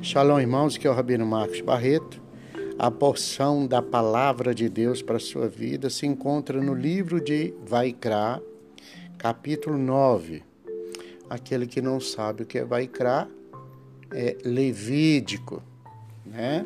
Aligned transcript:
Shalom, 0.00 0.38
irmãos, 0.38 0.76
que 0.76 0.86
é 0.86 0.90
o 0.90 0.94
Rabino 0.94 1.26
Marcos 1.26 1.60
Barreto. 1.60 2.22
A 2.78 2.88
porção 2.88 3.66
da 3.66 3.82
palavra 3.82 4.54
de 4.54 4.68
Deus 4.68 5.02
para 5.02 5.16
a 5.16 5.20
sua 5.20 5.48
vida 5.48 5.90
se 5.90 6.06
encontra 6.06 6.62
no 6.62 6.72
livro 6.72 7.20
de 7.20 7.52
Vaikra, 7.66 8.40
capítulo 9.18 9.76
9. 9.76 10.44
Aquele 11.28 11.66
que 11.66 11.82
não 11.82 11.98
sabe 11.98 12.44
o 12.44 12.46
que 12.46 12.58
é 12.58 12.64
Vaikra 12.64 13.28
é 14.12 14.36
Levídico, 14.44 15.60
né? 16.24 16.64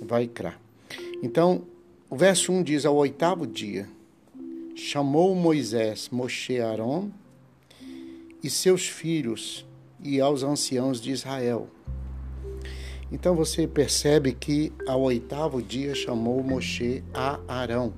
Vaikra. 0.00 0.54
Então, 1.22 1.64
o 2.08 2.16
verso 2.16 2.50
1 2.50 2.62
diz: 2.62 2.86
Ao 2.86 2.96
oitavo 2.96 3.46
dia, 3.46 3.86
chamou 4.74 5.34
Moisés 5.34 6.08
Moshe 6.10 6.58
Aaron 6.60 7.10
e 8.42 8.48
seus 8.48 8.88
filhos 8.88 9.66
e 10.02 10.18
aos 10.18 10.42
anciãos 10.42 10.98
de 10.98 11.10
Israel 11.10 11.68
então 13.10 13.34
você 13.34 13.66
percebe 13.66 14.32
que 14.32 14.72
ao 14.86 15.02
oitavo 15.02 15.62
dia 15.62 15.94
chamou 15.94 16.42
Moshe 16.42 17.04
a 17.14 17.38
Arão. 17.46 17.92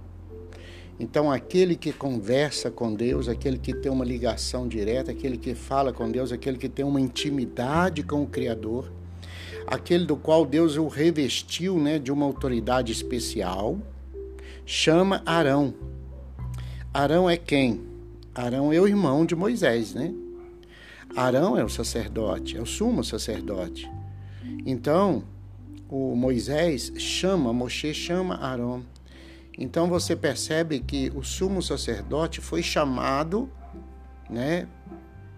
Então 1.00 1.30
aquele 1.30 1.76
que 1.76 1.92
conversa 1.92 2.70
com 2.70 2.92
Deus, 2.92 3.28
aquele 3.28 3.56
que 3.56 3.72
tem 3.72 3.90
uma 3.90 4.04
ligação 4.04 4.66
direta, 4.66 5.12
aquele 5.12 5.38
que 5.38 5.54
fala 5.54 5.92
com 5.92 6.10
Deus, 6.10 6.32
aquele 6.32 6.58
que 6.58 6.68
tem 6.68 6.84
uma 6.84 7.00
intimidade 7.00 8.02
com 8.02 8.22
o 8.22 8.26
Criador, 8.26 8.90
aquele 9.66 10.04
do 10.04 10.16
qual 10.16 10.44
Deus 10.44 10.76
o 10.76 10.88
revestiu 10.88 11.78
né, 11.78 11.98
de 11.98 12.10
uma 12.10 12.26
autoridade 12.26 12.92
especial, 12.92 13.78
chama 14.66 15.22
Arão. 15.24 15.72
Arão 16.92 17.30
é 17.30 17.36
quem? 17.36 17.80
Arão 18.34 18.72
é 18.72 18.80
o 18.80 18.86
irmão 18.86 19.24
de 19.24 19.36
Moisés, 19.36 19.94
né? 19.94 20.12
Arão 21.16 21.56
é 21.56 21.64
o 21.64 21.68
sacerdote, 21.68 22.56
é 22.56 22.60
o 22.60 22.66
sumo 22.66 23.02
sacerdote. 23.02 23.88
Então, 24.66 25.22
o 25.88 26.14
Moisés 26.14 26.92
chama, 26.98 27.52
Moshe 27.52 27.94
chama 27.94 28.36
Arão. 28.36 28.84
Então 29.58 29.88
você 29.88 30.14
percebe 30.14 30.78
que 30.80 31.10
o 31.14 31.24
sumo 31.24 31.62
sacerdote 31.62 32.40
foi 32.40 32.62
chamado, 32.62 33.50
né, 34.28 34.68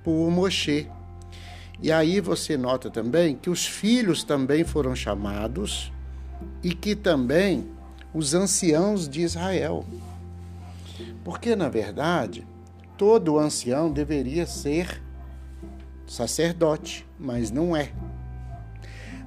por 0.05 0.31
Moshe. 0.31 0.89
E 1.81 1.91
aí 1.91 2.21
você 2.21 2.59
nota 2.59 2.91
também 2.91 3.35
que 3.35 3.49
os 3.49 3.65
filhos 3.65 4.23
também 4.23 4.65
foram 4.65 4.95
chamados 4.95 5.91
e 6.63 6.75
que 6.75 6.95
também 6.95 7.71
os 8.13 8.35
anciãos 8.35 9.09
de 9.09 9.23
Israel. 9.23 9.87
Porque 11.25 11.57
na 11.57 11.69
verdade, 11.69 12.47
todo 12.99 13.39
ancião 13.39 13.91
deveria 13.91 14.45
ser 14.45 15.01
sacerdote, 16.07 17.07
mas 17.19 17.51
não 17.51 17.75
é. 17.75 17.93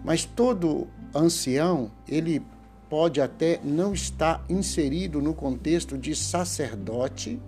Mas 0.04 0.26
todo 0.26 0.88
ancião, 1.16 1.92
ele 2.08 2.42
pode 2.90 3.22
até 3.22 3.59
não 3.64 3.94
estar 3.94 4.44
inserido 4.50 5.22
no 5.22 5.34
contexto 5.34 5.98
de 5.98 6.16
sacerdote 6.16 7.40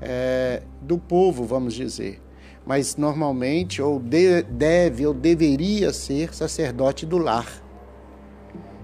é, 0.00 0.62
do 0.80 0.98
povo, 0.98 1.44
vamos 1.44 1.74
dizer. 1.74 2.20
Mas 2.64 2.96
normalmente, 2.96 3.80
ou 3.80 3.98
de, 3.98 4.42
deve, 4.42 5.06
ou 5.06 5.14
deveria 5.14 5.92
ser 5.92 6.34
sacerdote 6.34 7.06
do 7.06 7.18
lar. 7.18 7.48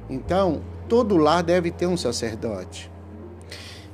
Então, 0.09 0.63
todo 0.89 1.17
lar 1.17 1.43
deve 1.43 1.70
ter 1.70 1.87
um 1.87 1.97
sacerdote. 1.97 2.91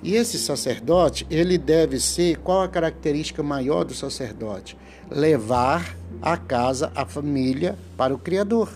E 0.03 0.15
esse 0.15 0.39
sacerdote, 0.39 1.27
ele 1.31 1.57
deve 1.57 2.01
ser, 2.01 2.39
qual 2.39 2.63
a 2.63 2.69
característica 2.69 3.43
maior 3.43 3.85
do 3.85 3.95
sacerdote? 3.95 4.77
Levar 5.15 5.97
a 6.21 6.37
casa, 6.37 6.91
a 6.95 7.05
família 7.05 7.79
para 7.97 8.15
o 8.15 8.19
Criador. 8.19 8.71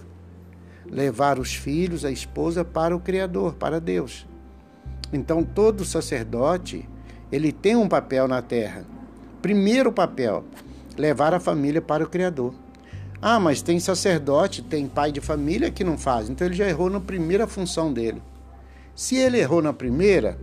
Levar 0.85 1.39
os 1.39 1.55
filhos, 1.55 2.05
a 2.05 2.11
esposa 2.11 2.65
para 2.65 2.95
o 2.95 3.01
Criador, 3.01 3.55
para 3.55 3.81
Deus. 3.81 4.27
Então 5.13 5.43
todo 5.43 5.85
sacerdote, 5.85 6.89
ele 7.33 7.53
tem 7.53 7.75
um 7.75 7.89
papel 7.89 8.29
na 8.29 8.43
terra. 8.43 8.85
Primeiro 9.41 9.91
papel, 9.93 10.45
levar 10.97 11.35
a 11.35 11.41
família 11.41 11.81
para 11.81 12.05
o 12.05 12.09
Criador. 12.09 12.55
Ah, 13.21 13.41
mas 13.41 13.63
tem 13.63 13.81
sacerdote, 13.81 14.63
tem 14.63 14.87
pai 14.87 15.11
de 15.11 15.21
família 15.21 15.71
que 15.71 15.83
não 15.83 15.97
faz. 15.97 16.29
Então 16.29 16.47
ele 16.47 16.55
já 16.55 16.69
errou 16.69 16.91
na 16.91 17.01
primeira 17.01 17.47
função 17.47 17.93
dele. 17.93 18.23
Se 18.95 19.17
ele 19.17 19.39
errou 19.39 19.63
na 19.63 19.73
primeira, 19.73 20.39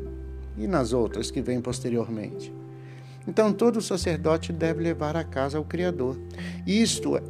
e 0.57 0.67
nas 0.67 0.93
outras 0.93 1.31
que 1.31 1.41
vêm 1.41 1.61
posteriormente. 1.61 2.53
Então, 3.27 3.53
todo 3.53 3.81
sacerdote 3.81 4.51
deve 4.51 4.83
levar 4.83 5.15
a 5.15 5.23
casa 5.23 5.57
ao 5.57 5.63
Criador. 5.63 6.17
Isto 6.67 7.17
é 7.17 7.21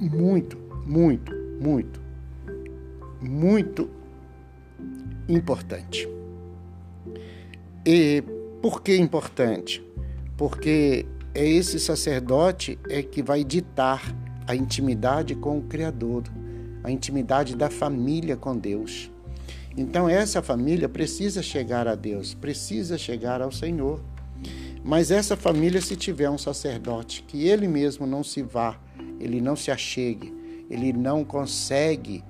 muito, 0.00 0.58
muito, 0.86 1.32
muito, 1.60 2.00
muito 3.20 3.88
importante. 5.28 6.08
E 7.84 8.22
por 8.60 8.82
que 8.82 8.96
importante? 8.96 9.82
Porque 10.36 11.06
é 11.34 11.46
esse 11.46 11.80
sacerdote 11.80 12.78
é 12.88 13.02
que 13.02 13.22
vai 13.22 13.42
ditar 13.42 14.02
a 14.46 14.54
intimidade 14.54 15.34
com 15.34 15.58
o 15.58 15.62
Criador, 15.62 16.24
a 16.84 16.90
intimidade 16.90 17.56
da 17.56 17.70
família 17.70 18.36
com 18.36 18.56
Deus. 18.56 19.10
Então, 19.76 20.08
essa 20.08 20.42
família 20.42 20.88
precisa 20.88 21.42
chegar 21.42 21.88
a 21.88 21.94
Deus, 21.94 22.34
precisa 22.34 22.98
chegar 22.98 23.40
ao 23.40 23.50
Senhor. 23.50 24.00
Mas 24.84 25.10
essa 25.10 25.36
família, 25.36 25.80
se 25.80 25.94
tiver 25.94 26.28
um 26.28 26.38
sacerdote 26.38 27.22
que 27.22 27.46
ele 27.46 27.68
mesmo 27.68 28.06
não 28.06 28.24
se 28.24 28.42
vá, 28.42 28.78
ele 29.20 29.40
não 29.40 29.54
se 29.54 29.70
achegue, 29.70 30.34
ele 30.68 30.92
não 30.92 31.24
consegue 31.24 32.24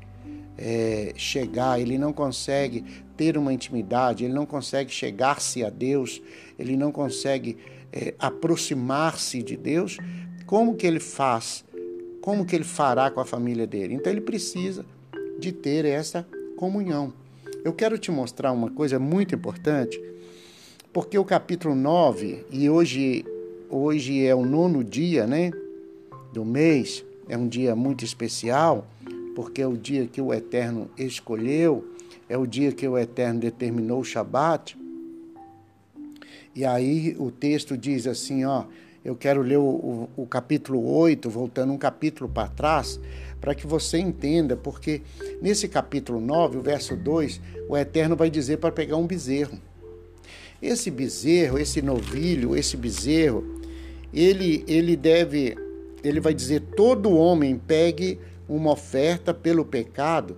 é, 0.58 1.12
chegar, 1.16 1.80
ele 1.80 1.96
não 1.96 2.12
consegue 2.12 2.84
ter 3.16 3.38
uma 3.38 3.52
intimidade, 3.52 4.24
ele 4.24 4.34
não 4.34 4.44
consegue 4.44 4.92
chegar-se 4.92 5.64
a 5.64 5.70
Deus, 5.70 6.20
ele 6.58 6.76
não 6.76 6.92
consegue 6.92 7.56
é, 7.92 8.14
aproximar-se 8.18 9.42
de 9.42 9.56
Deus, 9.56 9.96
como 10.44 10.74
que 10.74 10.86
ele 10.86 11.00
faz? 11.00 11.64
Como 12.20 12.44
que 12.44 12.54
ele 12.54 12.64
fará 12.64 13.10
com 13.10 13.20
a 13.20 13.24
família 13.24 13.66
dele? 13.66 13.94
Então 13.94 14.12
ele 14.12 14.20
precisa 14.20 14.84
de 15.38 15.52
ter 15.52 15.84
essa 15.84 16.26
comunhão. 16.56 17.12
Eu 17.64 17.72
quero 17.72 17.96
te 17.96 18.10
mostrar 18.10 18.52
uma 18.52 18.70
coisa 18.70 18.98
muito 18.98 19.34
importante, 19.34 20.00
porque 20.92 21.18
o 21.18 21.24
capítulo 21.24 21.74
9, 21.74 22.44
e 22.50 22.68
hoje, 22.68 23.24
hoje 23.70 24.26
é 24.26 24.34
o 24.34 24.44
nono 24.44 24.84
dia 24.84 25.26
né, 25.26 25.50
do 26.34 26.44
mês, 26.44 27.02
é 27.26 27.36
um 27.36 27.48
dia 27.48 27.74
muito 27.74 28.04
especial, 28.04 28.86
porque 29.34 29.62
é 29.62 29.66
o 29.66 29.74
dia 29.74 30.06
que 30.06 30.20
o 30.20 30.34
Eterno 30.34 30.90
escolheu, 30.98 31.82
é 32.28 32.36
o 32.36 32.46
dia 32.46 32.72
que 32.72 32.86
o 32.86 32.98
Eterno 32.98 33.40
determinou 33.40 34.00
o 34.00 34.04
Shabat. 34.04 34.76
E 36.54 36.62
aí 36.66 37.16
o 37.18 37.30
texto 37.30 37.74
diz 37.74 38.06
assim, 38.06 38.44
ó, 38.44 38.64
eu 39.02 39.16
quero 39.16 39.40
ler 39.40 39.56
o, 39.56 39.62
o, 39.64 40.08
o 40.14 40.26
capítulo 40.26 40.86
8, 40.86 41.30
voltando 41.30 41.72
um 41.72 41.78
capítulo 41.78 42.28
para 42.28 42.48
trás, 42.48 43.00
para 43.40 43.54
que 43.54 43.66
você 43.66 43.96
entenda, 43.96 44.58
porque 44.58 45.00
nesse 45.40 45.66
capítulo 45.68 46.20
9, 46.20 46.58
o 46.58 46.60
verso 46.60 46.94
2, 46.94 47.40
o 47.66 47.78
Eterno 47.78 48.14
vai 48.14 48.28
dizer 48.28 48.58
para 48.58 48.70
pegar 48.70 48.98
um 48.98 49.06
bezerro. 49.06 49.58
Esse 50.62 50.90
bezerro, 50.90 51.58
esse 51.58 51.82
novilho, 51.82 52.56
esse 52.56 52.76
bezerro, 52.76 53.44
ele, 54.14 54.64
ele 54.68 54.94
deve, 54.94 55.56
ele 56.04 56.20
vai 56.20 56.32
dizer: 56.32 56.60
todo 56.76 57.10
homem 57.10 57.58
pegue 57.58 58.20
uma 58.48 58.70
oferta 58.70 59.34
pelo 59.34 59.64
pecado, 59.64 60.36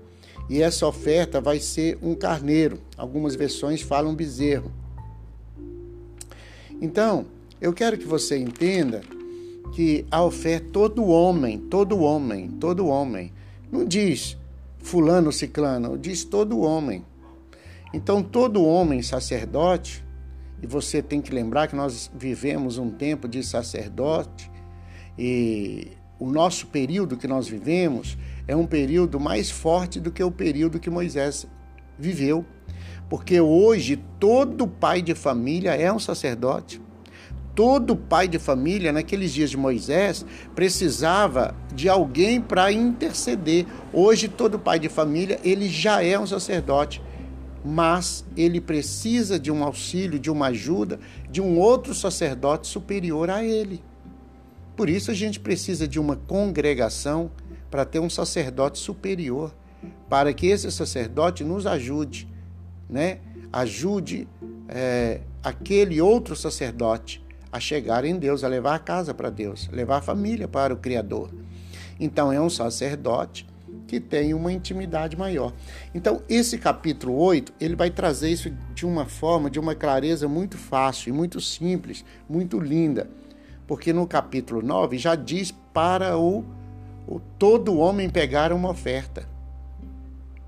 e 0.49 0.63
essa 0.63 0.87
oferta 0.87 1.41
vai 1.41 1.59
ser 1.61 1.99
um 2.01 2.15
carneiro. 2.15 2.79
Algumas 2.97 3.35
versões 3.35 3.83
falam 3.83 4.15
bezerro. 4.15 4.73
Então, 6.81 7.27
eu 7.61 7.73
quero 7.73 7.99
que 7.99 8.07
você 8.07 8.39
entenda 8.39 9.03
que 9.75 10.07
a 10.11 10.25
oferta, 10.25 10.69
todo 10.73 11.05
homem, 11.05 11.59
todo 11.59 11.99
homem, 11.99 12.49
todo 12.49 12.87
homem, 12.87 13.33
não 13.71 13.85
diz 13.85 14.37
fulano, 14.79 15.33
ciclano, 15.33 15.99
diz 15.99 16.25
todo 16.25 16.61
homem. 16.61 17.05
Então, 17.93 18.23
todo 18.23 18.65
homem 18.65 19.03
sacerdote, 19.03 20.05
e 20.65 20.67
você 20.67 21.03
tem 21.03 21.21
que 21.21 21.31
lembrar 21.31 21.69
que 21.69 21.77
nós 21.77 22.11
vivemos 22.17 22.79
um 22.79 22.91
tempo 22.91 23.29
de 23.29 23.45
sacerdote, 23.45 24.51
e 25.19 25.89
o 26.19 26.31
nosso 26.31 26.69
período 26.69 27.19
que 27.19 27.29
nós 27.29 27.47
vivemos 27.47 28.17
é 28.49 28.57
um 28.57 28.65
período 28.65 29.21
mais 29.21 29.51
forte 29.51 30.01
do 30.01 30.11
que 30.11 30.25
o 30.25 30.31
período 30.31 30.81
que 30.81 30.89
Moisés 30.89 31.47
viveu. 31.99 32.47
Porque 33.11 33.39
hoje 33.39 34.03
todo 34.19 34.67
pai 34.67 35.03
de 35.03 35.15
família 35.15 35.75
é 35.75 35.93
um 35.93 35.99
sacerdote. 35.99 36.81
Todo 37.55 37.95
pai 37.95 38.27
de 38.27 38.39
família, 38.39 38.91
naqueles 38.91 39.35
dias 39.35 39.51
de 39.51 39.59
Moisés, 39.59 40.25
precisava 40.55 41.55
de 41.75 41.91
alguém 41.91 42.41
para 42.41 42.73
interceder. 42.73 43.67
Hoje, 43.93 44.29
todo 44.29 44.59
pai 44.59 44.79
de 44.79 44.89
família, 44.89 45.39
ele 45.45 45.69
já 45.69 46.03
é 46.03 46.19
um 46.19 46.27
sacerdote, 46.27 47.03
mas 47.65 48.25
ele 48.37 48.61
precisa 48.61 49.39
de 49.39 49.51
um 49.51 49.65
auxílio, 49.65 50.19
de 50.19 50.31
uma 50.31 50.49
ajuda, 50.49 51.01
de 51.31 51.41
um 51.41 51.59
outro 51.59 51.95
sacerdote 51.95 52.67
superior 52.67 53.31
a 53.31 53.43
ele. 53.43 53.83
Por 54.77 54.91
isso, 54.91 55.11
a 55.11 55.15
gente 55.15 55.41
precisa 55.41 55.89
de 55.89 55.99
uma 55.99 56.17
congregação 56.17 57.31
para 57.71 57.85
ter 57.85 58.01
um 58.01 58.11
sacerdote 58.11 58.79
superior, 58.79 59.55
para 60.09 60.33
que 60.35 60.47
esse 60.47 60.71
sacerdote 60.71 61.43
nos 61.43 61.67
ajude, 61.67 62.29
né? 62.89 63.19
Ajude 63.53 64.29
é, 64.69 65.21
aquele 65.43 66.01
outro 66.01 66.37
sacerdote 66.37 67.25
a 67.51 67.61
chegar 67.61 68.05
em 68.05 68.19
Deus, 68.19 68.45
a 68.45 68.49
levar 68.49 68.75
a 68.75 68.79
casa 68.79 69.15
para 69.15 69.31
Deus, 69.31 69.69
levar 69.73 69.99
a 69.99 70.03
família 70.03 70.49
para 70.49 70.75
o 70.75 70.77
Criador. 70.77 71.31
Então 71.99 72.33
é 72.33 72.41
um 72.41 72.51
sacerdote 72.51 73.47
que 73.87 74.01
tem 74.01 74.35
uma 74.35 74.53
intimidade 74.53 75.17
maior. 75.17 75.53
Então, 75.95 76.23
esse 76.29 76.59
capítulo 76.59 77.17
8, 77.17 77.53
ele 77.61 77.77
vai 77.77 77.91
trazer 77.91 78.31
isso 78.31 78.51
de 78.75 78.85
uma 78.85 79.07
forma, 79.07 79.51
de 79.51 79.59
uma 79.59 79.75
clareza 79.75 80.29
muito 80.29 80.59
fácil 80.59 81.15
muito 81.15 81.41
simples, 81.41 82.05
muito 82.29 82.59
linda. 82.59 83.09
Porque 83.67 83.93
no 83.93 84.07
capítulo 84.07 84.63
9 84.63 84.99
já 84.99 85.15
diz 85.15 85.51
para 85.73 86.19
o, 86.19 86.45
o 87.07 87.21
todo 87.39 87.79
homem 87.79 88.11
pegar 88.11 88.53
uma 88.53 88.71
oferta. 88.71 89.27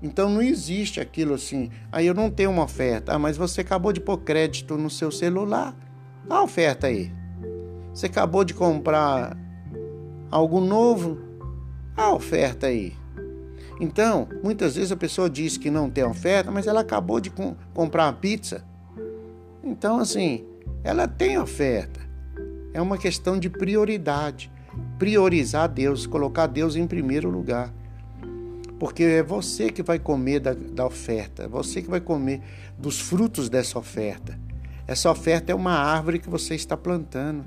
Então 0.01 0.29
não 0.29 0.41
existe 0.41 0.99
aquilo 0.99 1.33
assim, 1.33 1.71
aí 1.91 2.05
ah, 2.05 2.09
eu 2.09 2.13
não 2.13 2.29
tenho 2.29 2.51
uma 2.51 2.63
oferta, 2.63 3.13
ah, 3.13 3.19
mas 3.19 3.35
você 3.35 3.61
acabou 3.61 3.91
de 3.91 3.99
pôr 3.99 4.19
crédito 4.19 4.77
no 4.77 4.91
seu 4.91 5.11
celular. 5.11 5.75
A 6.29 6.43
oferta 6.43 6.87
aí. 6.87 7.11
Você 7.93 8.05
acabou 8.05 8.43
de 8.43 8.53
comprar 8.53 9.35
algo 10.29 10.59
novo, 10.59 11.17
a 11.95 12.13
oferta 12.13 12.67
aí. 12.67 12.93
Então, 13.79 14.27
muitas 14.43 14.75
vezes 14.75 14.91
a 14.91 14.97
pessoa 14.97 15.29
diz 15.29 15.57
que 15.57 15.69
não 15.69 15.89
tem 15.89 16.03
oferta, 16.03 16.49
mas 16.49 16.65
ela 16.65 16.81
acabou 16.81 17.19
de 17.19 17.29
com, 17.29 17.55
comprar 17.73 18.05
uma 18.05 18.13
pizza. 18.13 18.65
Então, 19.63 19.99
assim, 19.99 20.45
ela 20.83 21.07
tem 21.07 21.37
oferta. 21.37 21.99
É 22.73 22.81
uma 22.81 22.97
questão 22.97 23.37
de 23.39 23.49
prioridade. 23.49 24.51
Priorizar 24.97 25.69
Deus, 25.69 26.07
colocar 26.07 26.47
Deus 26.47 26.75
em 26.75 26.87
primeiro 26.87 27.29
lugar. 27.29 27.73
Porque 28.79 29.03
é 29.03 29.23
você 29.23 29.71
que 29.71 29.81
vai 29.81 29.97
comer 29.97 30.39
da, 30.39 30.53
da 30.53 30.85
oferta, 30.85 31.43
é 31.43 31.47
você 31.47 31.81
que 31.81 31.89
vai 31.89 31.99
comer 31.99 32.41
dos 32.77 32.99
frutos 32.99 33.49
dessa 33.49 33.79
oferta. 33.79 34.39
Essa 34.85 35.11
oferta 35.11 35.51
é 35.51 35.55
uma 35.55 35.73
árvore 35.73 36.19
que 36.19 36.29
você 36.29 36.55
está 36.55 36.77
plantando. 36.77 37.43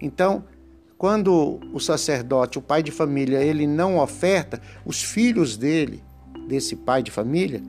Então, 0.00 0.44
quando 1.00 1.58
o 1.72 1.80
sacerdote, 1.80 2.58
o 2.58 2.60
pai 2.60 2.82
de 2.82 2.90
família, 2.90 3.42
ele 3.42 3.66
não 3.66 3.96
oferta, 3.96 4.60
os 4.84 5.02
filhos 5.02 5.56
dele, 5.56 6.04
desse 6.46 6.76
pai 6.76 7.02
de 7.02 7.10
família, 7.10 7.62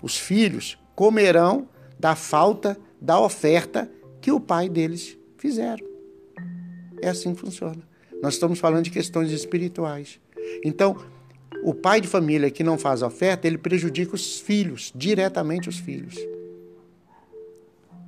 os 0.00 0.16
filhos 0.16 0.78
comerão 0.94 1.68
da 1.98 2.14
falta 2.14 2.78
da 3.00 3.18
oferta 3.18 3.90
que 4.20 4.30
o 4.30 4.38
pai 4.38 4.68
deles 4.68 5.18
fizeram. 5.36 5.84
É 7.02 7.08
assim 7.08 7.34
que 7.34 7.40
funciona. 7.40 7.82
Nós 8.22 8.34
estamos 8.34 8.60
falando 8.60 8.84
de 8.84 8.92
questões 8.92 9.32
espirituais. 9.32 10.20
Então, 10.64 10.96
o 11.64 11.74
pai 11.74 12.00
de 12.00 12.06
família 12.06 12.48
que 12.48 12.62
não 12.62 12.78
faz 12.78 13.02
oferta, 13.02 13.48
ele 13.48 13.58
prejudica 13.58 14.14
os 14.14 14.38
filhos, 14.38 14.92
diretamente 14.94 15.68
os 15.68 15.80
filhos. 15.80 16.14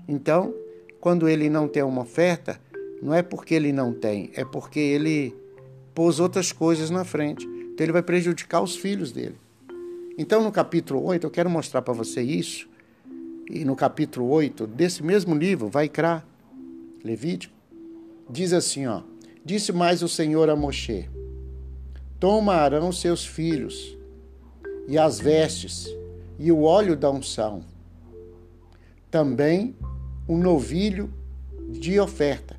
Então, 0.06 0.54
quando 1.00 1.28
ele 1.28 1.50
não 1.50 1.66
tem 1.66 1.82
uma 1.82 2.02
oferta, 2.02 2.60
não 3.00 3.14
é 3.14 3.22
porque 3.22 3.54
ele 3.54 3.72
não 3.72 3.92
tem, 3.92 4.30
é 4.34 4.44
porque 4.44 4.80
ele 4.80 5.34
pôs 5.94 6.20
outras 6.20 6.52
coisas 6.52 6.90
na 6.90 7.04
frente. 7.04 7.46
Então 7.46 7.84
ele 7.84 7.92
vai 7.92 8.02
prejudicar 8.02 8.60
os 8.60 8.76
filhos 8.76 9.12
dele. 9.12 9.36
Então 10.16 10.42
no 10.42 10.50
capítulo 10.50 11.04
8, 11.04 11.26
eu 11.26 11.30
quero 11.30 11.48
mostrar 11.48 11.82
para 11.82 11.94
você 11.94 12.20
isso. 12.20 12.68
E 13.50 13.64
no 13.64 13.76
capítulo 13.76 14.28
8 14.28 14.66
desse 14.66 15.02
mesmo 15.02 15.34
livro, 15.34 15.68
vai 15.68 15.88
crar, 15.88 16.26
Levítico, 17.02 17.54
diz 18.28 18.52
assim, 18.52 18.86
ó: 18.86 19.02
Disse 19.44 19.72
mais 19.72 20.02
o 20.02 20.08
Senhor 20.08 20.50
a 20.50 20.56
Moshe: 20.56 21.08
Toma 22.20 22.54
Arão 22.54 22.92
seus 22.92 23.24
filhos 23.24 23.96
e 24.86 24.98
as 24.98 25.18
vestes 25.18 25.88
e 26.38 26.50
o 26.50 26.62
óleo 26.62 26.96
da 26.96 27.10
unção. 27.10 27.62
Também 29.10 29.74
um 30.28 30.36
novilho 30.36 31.10
de 31.70 31.98
oferta 31.98 32.57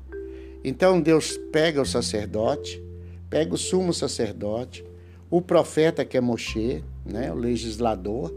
então 0.62 1.00
Deus 1.00 1.38
pega 1.50 1.80
o 1.80 1.86
sacerdote, 1.86 2.82
pega 3.28 3.54
o 3.54 3.58
sumo 3.58 3.94
sacerdote, 3.94 4.84
o 5.30 5.40
profeta 5.40 6.04
que 6.04 6.16
é 6.16 6.20
Moshe, 6.20 6.84
né, 7.04 7.32
o 7.32 7.36
legislador, 7.36 8.34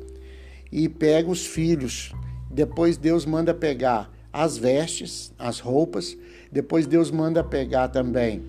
e 0.71 0.87
pega 0.87 1.29
os 1.29 1.45
filhos. 1.45 2.13
Depois 2.49 2.97
Deus 2.97 3.25
manda 3.25 3.53
pegar 3.53 4.11
as 4.31 4.57
vestes, 4.57 5.33
as 5.37 5.59
roupas. 5.59 6.17
Depois 6.51 6.87
Deus 6.87 7.11
manda 7.11 7.43
pegar 7.43 7.89
também 7.89 8.43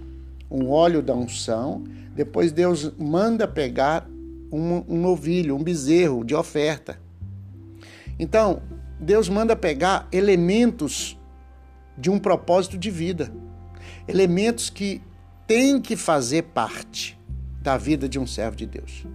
um 0.50 0.70
óleo 0.70 1.02
da 1.02 1.14
unção. 1.14 1.84
Depois 2.14 2.52
Deus 2.52 2.92
manda 2.96 3.48
pegar 3.48 4.08
um, 4.52 4.84
um 4.88 5.00
novilho, 5.00 5.56
um 5.56 5.62
bezerro 5.62 6.24
de 6.24 6.34
oferta. 6.34 6.98
Então, 8.18 8.62
Deus 9.00 9.28
manda 9.28 9.56
pegar 9.56 10.06
elementos 10.12 11.18
de 11.98 12.10
um 12.10 12.18
propósito 12.18 12.78
de 12.78 12.90
vida 12.90 13.32
elementos 14.06 14.70
que 14.70 15.00
têm 15.46 15.80
que 15.80 15.96
fazer 15.96 16.42
parte 16.42 17.18
da 17.60 17.76
vida 17.76 18.08
de 18.08 18.18
um 18.18 18.26
servo 18.26 18.56
de 18.56 18.66
Deus. 18.66 19.06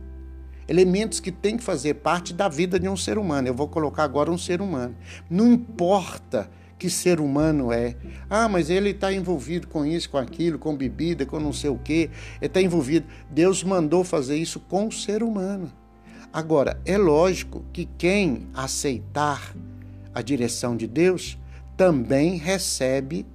Elementos 0.68 1.20
que 1.20 1.32
têm 1.32 1.58
que 1.58 1.64
fazer 1.64 1.96
parte 1.96 2.34
da 2.34 2.48
vida 2.48 2.80
de 2.80 2.88
um 2.88 2.96
ser 2.96 3.18
humano. 3.18 3.48
Eu 3.48 3.54
vou 3.54 3.68
colocar 3.68 4.04
agora 4.04 4.32
um 4.32 4.38
ser 4.38 4.62
humano. 4.62 4.96
Não 5.30 5.54
importa 5.54 6.50
que 6.78 6.90
ser 6.90 7.20
humano 7.20 7.72
é. 7.74 7.96
Ah, 8.30 8.48
mas 8.48 8.70
ele 8.70 8.92
está 8.92 9.12
envolvido 9.12 9.68
com 9.68 9.86
isso, 9.86 10.10
com 10.10 10.18
aquilo, 10.18 10.58
com 10.58 10.76
bebida, 10.76 11.26
com 11.26 11.40
não 11.40 11.52
sei 11.52 11.70
o 11.70 11.78
quê. 11.78 12.10
Ele 12.38 12.46
está 12.48 12.62
envolvido. 12.62 13.06
Deus 13.30 13.64
mandou 13.64 14.04
fazer 14.04 14.38
isso 14.38 14.60
com 14.60 14.88
o 14.88 14.92
ser 14.92 15.22
humano. 15.24 15.72
Agora, 16.32 16.80
é 16.86 16.98
lógico 16.98 17.66
que 17.74 17.86
quem 17.98 18.48
aceitar 18.54 19.56
a 20.14 20.22
direção 20.22 20.78
de 20.78 20.88
Deus 20.88 21.38
também 21.76 22.38
recebe 22.38 23.26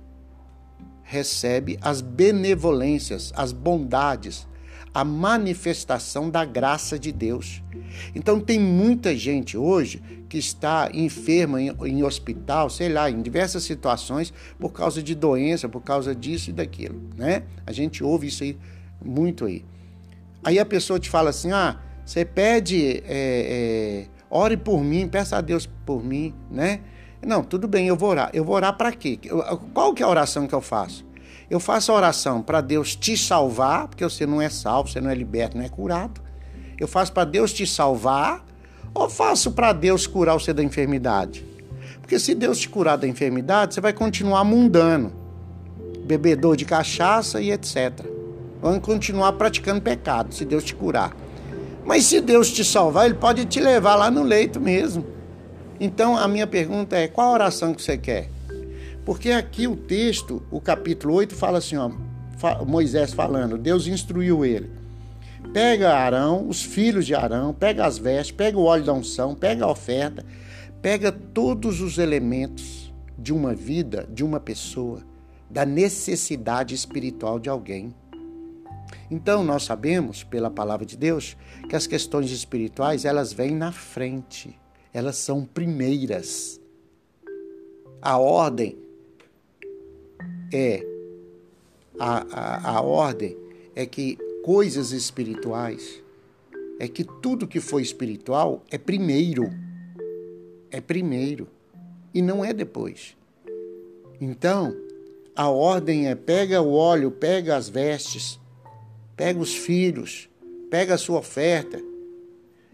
recebe 1.15 1.79
as 1.81 2.01
benevolências, 2.01 3.33
as 3.37 3.53
bondades, 3.53 4.49
a 4.93 5.05
manifestação 5.05 6.29
da 6.29 6.45
graça 6.45 6.99
de 6.99 7.13
Deus. 7.13 7.63
Então 8.15 8.41
tem 8.41 8.59
muita 8.59 9.17
gente 9.17 9.57
hoje 9.57 10.03
que 10.29 10.39
está 10.39 10.91
enferma 10.93 11.63
em, 11.63 11.73
em, 11.85 12.03
hospital, 12.03 12.69
sei 12.69 12.89
lá, 12.89 13.09
em 13.09 13.23
diversas 13.23 13.63
situações 13.63 14.33
por 14.59 14.73
causa 14.73 15.01
de 15.01 15.15
doença, 15.15 15.69
por 15.69 15.83
causa 15.83 16.15
disso 16.15 16.51
e 16.51 16.53
daquilo, 16.53 17.01
né? 17.17 17.45
A 17.65 17.71
gente 17.71 18.03
ouve 18.03 18.27
isso 18.27 18.43
aí 18.43 18.59
muito 19.05 19.45
aí. 19.45 19.65
Aí 20.43 20.59
a 20.59 20.67
pessoa 20.67 20.99
te 20.99 21.09
fala 21.09 21.31
assim, 21.31 21.53
ah, 21.53 21.81
você 22.05 22.25
pede, 22.25 23.03
é, 23.07 23.07
é, 23.07 24.07
ore 24.29 24.57
por 24.57 24.83
mim, 24.83 25.07
peça 25.07 25.37
a 25.37 25.41
Deus 25.41 25.69
por 25.87 26.05
mim, 26.05 26.35
né? 26.51 26.81
Não, 27.27 27.43
tudo 27.43 27.67
bem, 27.67 27.87
eu 27.87 27.97
vou 27.97 28.11
orar. 28.11 28.31
Eu 28.33 28.45
vou 28.45 28.55
orar 28.55 28.77
para 28.77 28.93
quê? 28.93 29.19
Qual 29.73 29.95
que 29.95 30.03
é 30.03 30.07
a 30.07 30.09
oração 30.09 30.47
que 30.47 30.55
eu 30.55 30.61
faço? 30.61 31.05
Eu 31.51 31.61
faço 31.61 31.93
a 31.93 31.95
oração 31.95 32.43
para 32.43 32.61
Deus 32.61 32.97
te 32.97 33.17
salvar, 33.17 33.89
porque 33.89 34.05
você 34.05 34.27
não 34.27 34.41
é 34.41 34.49
salvo, 34.49 34.89
você 34.89 35.01
não 35.01 35.11
é 35.11 35.15
liberto, 35.15 35.57
não 35.57 35.65
é 35.65 35.69
curado. 35.69 36.21
Eu 36.79 36.89
faço 36.89 37.13
para 37.13 37.25
Deus 37.25 37.53
te 37.53 37.67
salvar 37.67 38.45
ou 38.95 39.11
faço 39.11 39.53
para 39.53 39.73
Deus 39.73 40.07
curar 40.07 40.35
você 40.35 40.53
da 40.53 40.63
enfermidade? 40.63 41.45
Porque 42.01 42.19
se 42.19 42.35
Deus 42.35 42.59
te 42.59 42.69
curar 42.69 42.97
da 42.97 43.09
enfermidade, 43.09 43.75
você 43.75 43.81
vai 43.81 43.93
continuar 43.93 44.45
mundano, 44.45 45.13
bebedor 46.05 46.57
de 46.57 46.65
cachaça 46.65 47.41
e 47.41 47.51
etc. 47.51 48.07
Vai 48.61 48.79
continuar 48.81 49.33
praticando 49.33 49.81
pecado 49.81 50.35
se 50.35 50.45
Deus 50.45 50.63
te 50.63 50.75
curar. 50.75 51.17
Mas 51.85 52.05
se 52.05 52.21
Deus 52.21 52.51
te 52.51 52.65
salvar, 52.65 53.07
Ele 53.07 53.15
pode 53.15 53.45
te 53.45 53.61
levar 53.61 53.97
lá 53.97 54.11
no 54.11 54.23
leito 54.23 54.61
mesmo. 54.61 55.05
Então 55.81 56.17
a 56.17 56.29
minha 56.29 56.47
pergunta 56.47 56.97
é: 56.97 57.09
qual 57.09 57.33
oração 57.33 57.75
que 57.75 57.83
você 57.83 57.99
quer? 57.99 58.29
Porque 59.05 59.31
aqui 59.31 59.67
o 59.67 59.77
texto, 59.77 60.43
o 60.51 60.61
capítulo 60.61 61.15
8, 61.15 61.35
fala 61.35 61.59
assim: 61.59 61.77
ó, 61.77 61.91
Moisés 62.65 63.13
falando, 63.13 63.59
Deus 63.59 63.87
instruiu 63.87 64.45
ele. 64.45 64.71
Pega 65.53 65.95
Arão, 65.95 66.49
os 66.49 66.63
filhos 66.63 67.07
de 67.07 67.15
Arão, 67.15 67.53
pega 67.53 67.85
as 67.85 67.99
vestes, 67.99 68.35
pega 68.35 68.59
o 68.59 68.65
óleo 68.65 68.85
da 68.85 68.93
unção, 68.93 69.35
pega 69.35 69.65
a 69.65 69.71
oferta, 69.71 70.25
pega 70.81 71.13
todos 71.13 71.81
os 71.81 71.99
elementos 71.99 72.93
de 73.19 73.33
uma 73.33 73.55
vida, 73.55 74.09
de 74.11 74.25
uma 74.25 74.41
pessoa, 74.41 75.03
da 75.51 75.67
necessidade 75.67 76.75
espiritual 76.75 77.39
de 77.39 77.49
alguém. 77.49 77.95
Então 79.11 79.45
nós 79.45 79.65
sabemos, 79.65 80.25
pela 80.25 80.51
palavra 80.51 80.87
de 80.87 80.97
Deus, 80.97 81.37
que 81.69 81.77
as 81.77 81.87
questões 81.87 82.31
espirituais, 82.31 83.05
elas 83.05 83.33
vêm 83.33 83.55
na 83.55 83.71
frente 83.71 84.59
elas 84.95 85.17
são 85.17 85.45
primeiras. 85.45 86.61
A 88.01 88.17
ordem 88.17 88.79
é 90.53 90.87
a, 91.99 92.25
a, 92.31 92.77
a 92.77 92.81
ordem 92.81 93.37
é 93.75 93.85
que 93.85 94.17
coisas 94.45 94.93
espirituais 94.93 96.01
é 96.79 96.87
que 96.87 97.03
tudo 97.03 97.47
que 97.47 97.61
foi 97.61 97.83
espiritual 97.83 98.63
é 98.71 98.79
primeiro. 98.79 99.51
É 100.71 100.81
primeiro 100.81 101.49
e 102.13 102.23
não 102.23 102.45
é 102.45 102.53
depois. 102.53 103.17
Então, 104.21 104.77
a 105.35 105.49
ordem 105.49 106.09
é 106.09 106.15
pega 106.15 106.63
o 106.63 106.73
óleo, 106.73 107.11
pega 107.11 107.57
as 107.57 107.69
vestes, 107.69 108.39
pega 109.17 109.41
os 109.41 109.55
filhos, 109.55 110.29
pega 110.71 110.95
a 110.95 110.99
sua 110.99 111.19
oferta. 111.19 111.83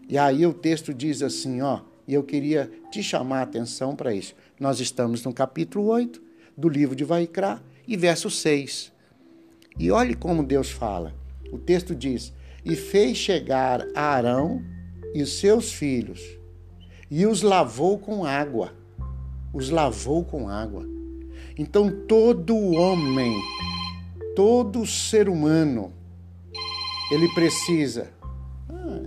E 0.07 0.17
aí 0.17 0.45
o 0.45 0.53
texto 0.53 0.93
diz 0.93 1.21
assim, 1.21 1.61
ó, 1.61 1.81
e 2.11 2.13
eu 2.13 2.23
queria 2.23 2.69
te 2.91 3.01
chamar 3.01 3.39
a 3.39 3.43
atenção 3.43 3.95
para 3.95 4.13
isso. 4.13 4.35
Nós 4.59 4.81
estamos 4.81 5.23
no 5.23 5.33
capítulo 5.33 5.85
8 5.85 6.21
do 6.57 6.67
livro 6.67 6.93
de 6.93 7.05
Vaikra 7.05 7.63
e 7.87 7.95
verso 7.95 8.29
6. 8.29 8.91
E 9.79 9.89
olhe 9.91 10.13
como 10.13 10.43
Deus 10.43 10.69
fala. 10.69 11.15
O 11.53 11.57
texto 11.57 11.95
diz: 11.95 12.33
E 12.65 12.75
fez 12.75 13.15
chegar 13.15 13.87
Arão 13.95 14.61
e 15.13 15.23
os 15.23 15.39
seus 15.39 15.71
filhos, 15.71 16.19
e 17.09 17.25
os 17.25 17.41
lavou 17.41 17.97
com 17.97 18.25
água. 18.25 18.73
Os 19.53 19.69
lavou 19.69 20.25
com 20.25 20.49
água. 20.49 20.85
Então 21.57 21.89
todo 22.09 22.57
homem, 22.73 23.41
todo 24.35 24.85
ser 24.85 25.29
humano, 25.29 25.93
ele 27.09 27.29
precisa, 27.33 28.11
ah, 28.69 29.01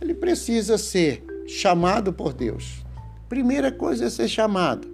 ele 0.00 0.14
precisa 0.14 0.78
ser 0.78 1.33
chamado 1.46 2.12
por 2.12 2.32
Deus. 2.32 2.84
Primeira 3.28 3.70
coisa 3.72 4.06
é 4.06 4.10
ser 4.10 4.28
chamado. 4.28 4.88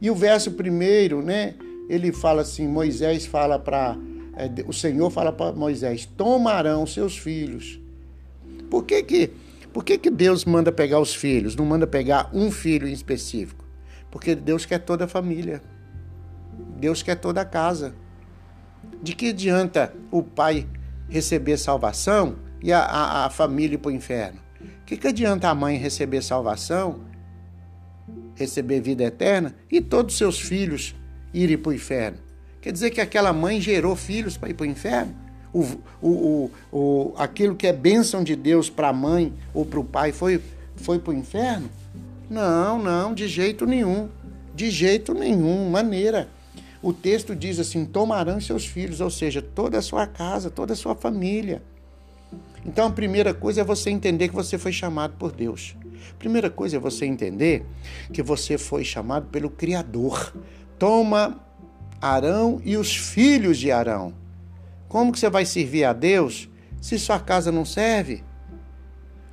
E 0.00 0.10
o 0.10 0.14
verso 0.14 0.52
primeiro, 0.52 1.22
né? 1.22 1.54
Ele 1.88 2.12
fala 2.12 2.42
assim, 2.42 2.66
Moisés 2.66 3.26
fala 3.26 3.58
para 3.58 3.96
é, 4.36 4.50
o 4.66 4.72
Senhor 4.72 5.10
fala 5.10 5.32
para 5.32 5.52
Moisés: 5.52 6.06
tomarão 6.06 6.86
seus 6.86 7.16
filhos. 7.16 7.80
Por 8.70 8.84
que 8.84 9.02
que, 9.02 9.30
por 9.72 9.84
que 9.84 9.98
que 9.98 10.10
Deus 10.10 10.44
manda 10.44 10.72
pegar 10.72 11.00
os 11.00 11.14
filhos? 11.14 11.54
Não 11.54 11.64
manda 11.64 11.86
pegar 11.86 12.30
um 12.32 12.50
filho 12.50 12.88
em 12.88 12.92
específico? 12.92 13.64
Porque 14.10 14.34
Deus 14.34 14.66
quer 14.66 14.78
toda 14.78 15.04
a 15.04 15.08
família. 15.08 15.62
Deus 16.78 17.02
quer 17.02 17.16
toda 17.16 17.40
a 17.40 17.44
casa. 17.44 17.94
De 19.02 19.14
que 19.14 19.30
adianta 19.30 19.94
o 20.10 20.22
pai 20.22 20.66
receber 21.08 21.56
salvação 21.56 22.36
e 22.62 22.72
a, 22.72 22.80
a, 22.80 23.26
a 23.26 23.30
família 23.30 23.78
para 23.78 23.88
o 23.88 23.92
inferno? 23.92 24.43
O 24.84 24.86
que, 24.86 24.98
que 24.98 25.08
adianta 25.08 25.48
a 25.48 25.54
mãe 25.54 25.78
receber 25.78 26.22
salvação, 26.22 27.00
receber 28.34 28.82
vida 28.82 29.02
eterna 29.02 29.54
e 29.72 29.80
todos 29.80 30.12
os 30.12 30.18
seus 30.18 30.38
filhos 30.38 30.94
irem 31.32 31.56
para 31.56 31.70
o 31.70 31.72
inferno? 31.72 32.18
Quer 32.60 32.70
dizer 32.70 32.90
que 32.90 33.00
aquela 33.00 33.32
mãe 33.32 33.62
gerou 33.62 33.96
filhos 33.96 34.36
para 34.36 34.50
ir 34.50 34.54
para 34.54 34.64
o 34.64 34.66
inferno? 34.66 35.14
O, 35.54 35.62
o, 36.02 36.10
o, 36.10 36.50
o, 36.70 37.14
aquilo 37.16 37.56
que 37.56 37.66
é 37.66 37.72
bênção 37.72 38.22
de 38.22 38.36
Deus 38.36 38.68
para 38.68 38.88
a 38.88 38.92
mãe 38.92 39.32
ou 39.54 39.64
para 39.64 39.80
o 39.80 39.84
pai 39.84 40.12
foi, 40.12 40.38
foi 40.76 40.98
para 40.98 41.14
o 41.14 41.16
inferno? 41.16 41.70
Não, 42.28 42.78
não, 42.78 43.14
de 43.14 43.26
jeito 43.26 43.64
nenhum. 43.64 44.10
De 44.54 44.70
jeito 44.70 45.14
nenhum, 45.14 45.70
maneira. 45.70 46.28
O 46.82 46.92
texto 46.92 47.34
diz 47.34 47.58
assim: 47.58 47.86
tomarão 47.86 48.38
seus 48.38 48.66
filhos, 48.66 49.00
ou 49.00 49.08
seja, 49.10 49.40
toda 49.40 49.78
a 49.78 49.82
sua 49.82 50.06
casa, 50.06 50.50
toda 50.50 50.74
a 50.74 50.76
sua 50.76 50.94
família. 50.94 51.62
Então 52.64 52.86
a 52.86 52.90
primeira 52.90 53.34
coisa 53.34 53.60
é 53.60 53.64
você 53.64 53.90
entender 53.90 54.28
que 54.28 54.34
você 54.34 54.56
foi 54.56 54.72
chamado 54.72 55.14
por 55.18 55.32
Deus. 55.32 55.76
A 56.10 56.14
primeira 56.18 56.48
coisa 56.48 56.76
é 56.76 56.80
você 56.80 57.04
entender 57.04 57.66
que 58.12 58.22
você 58.22 58.56
foi 58.56 58.84
chamado 58.84 59.26
pelo 59.26 59.50
Criador. 59.50 60.34
Toma 60.78 61.40
Arão 62.00 62.60
e 62.64 62.76
os 62.76 62.96
filhos 62.96 63.58
de 63.58 63.70
Arão. 63.70 64.14
Como 64.88 65.12
que 65.12 65.18
você 65.18 65.28
vai 65.28 65.44
servir 65.44 65.84
a 65.84 65.92
Deus 65.92 66.48
se 66.80 66.98
sua 66.98 67.18
casa 67.18 67.50
não 67.50 67.64
serve? 67.64 68.22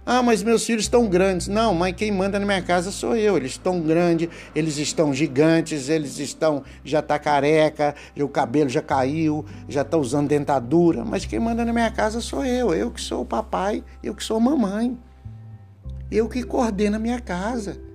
Ah, 0.05 0.23
mas 0.23 0.41
meus 0.41 0.65
filhos 0.65 0.85
estão 0.85 1.07
grandes. 1.07 1.47
Não, 1.47 1.73
mas 1.73 1.95
quem 1.95 2.11
manda 2.11 2.39
na 2.39 2.45
minha 2.45 2.61
casa 2.61 2.91
sou 2.91 3.15
eu. 3.15 3.37
Eles 3.37 3.51
estão 3.51 3.79
grandes, 3.79 4.29
eles 4.55 4.77
estão 4.77 5.13
gigantes, 5.13 5.89
eles 5.89 6.17
estão 6.17 6.63
já 6.83 7.01
tá 7.01 7.19
careca, 7.19 7.93
o 8.19 8.27
cabelo 8.27 8.69
já 8.69 8.81
caiu, 8.81 9.45
já 9.69 9.81
está 9.81 9.97
usando 9.97 10.27
dentadura. 10.27 11.05
Mas 11.05 11.25
quem 11.25 11.39
manda 11.39 11.63
na 11.63 11.71
minha 11.71 11.91
casa 11.91 12.19
sou 12.19 12.43
eu. 12.43 12.73
Eu 12.73 12.89
que 12.89 13.01
sou 13.01 13.21
o 13.21 13.25
papai, 13.25 13.83
eu 14.03 14.15
que 14.15 14.23
sou 14.23 14.37
a 14.37 14.39
mamãe. 14.39 14.97
Eu 16.09 16.27
que 16.27 16.43
coordeno 16.43 16.95
a 16.95 16.99
minha 16.99 17.19
casa. 17.19 17.90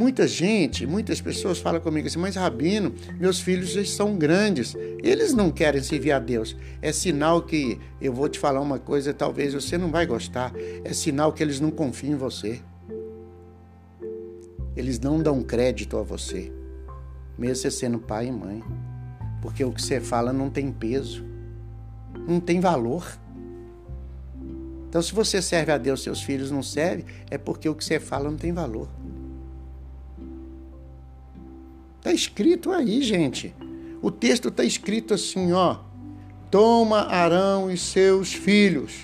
Muita 0.00 0.26
gente, 0.26 0.86
muitas 0.86 1.20
pessoas 1.20 1.58
falam 1.58 1.78
comigo 1.78 2.06
assim, 2.06 2.18
mas 2.18 2.34
Rabino, 2.34 2.94
meus 3.18 3.38
filhos 3.38 3.68
já 3.68 3.84
são 3.84 4.16
grandes, 4.16 4.74
eles 5.02 5.34
não 5.34 5.50
querem 5.50 5.82
servir 5.82 6.12
a 6.12 6.18
Deus. 6.18 6.56
É 6.80 6.90
sinal 6.90 7.42
que, 7.42 7.78
eu 8.00 8.10
vou 8.10 8.26
te 8.26 8.38
falar 8.38 8.62
uma 8.62 8.78
coisa, 8.78 9.12
talvez 9.12 9.52
você 9.52 9.76
não 9.76 9.90
vai 9.90 10.06
gostar, 10.06 10.54
é 10.82 10.94
sinal 10.94 11.34
que 11.34 11.42
eles 11.42 11.60
não 11.60 11.70
confiam 11.70 12.14
em 12.14 12.16
você. 12.16 12.62
Eles 14.74 14.98
não 14.98 15.22
dão 15.22 15.42
crédito 15.42 15.98
a 15.98 16.02
você, 16.02 16.50
mesmo 17.36 17.56
você 17.56 17.70
sendo 17.70 17.98
pai 17.98 18.28
e 18.28 18.32
mãe, 18.32 18.64
porque 19.42 19.62
o 19.62 19.70
que 19.70 19.82
você 19.82 20.00
fala 20.00 20.32
não 20.32 20.48
tem 20.48 20.72
peso, 20.72 21.26
não 22.26 22.40
tem 22.40 22.58
valor. 22.58 23.06
Então, 24.88 25.02
se 25.02 25.12
você 25.12 25.42
serve 25.42 25.70
a 25.72 25.76
Deus, 25.76 26.02
seus 26.02 26.22
filhos 26.22 26.50
não 26.50 26.62
servem, 26.62 27.04
é 27.30 27.36
porque 27.36 27.68
o 27.68 27.74
que 27.74 27.84
você 27.84 28.00
fala 28.00 28.30
não 28.30 28.38
tem 28.38 28.50
valor. 28.50 28.88
Está 32.10 32.14
escrito 32.14 32.72
aí, 32.72 33.00
gente. 33.02 33.54
O 34.02 34.10
texto 34.10 34.48
está 34.48 34.64
escrito 34.64 35.14
assim, 35.14 35.52
ó. 35.52 35.78
Toma 36.50 37.02
Arão 37.02 37.70
e 37.70 37.78
seus 37.78 38.32
filhos. 38.32 39.02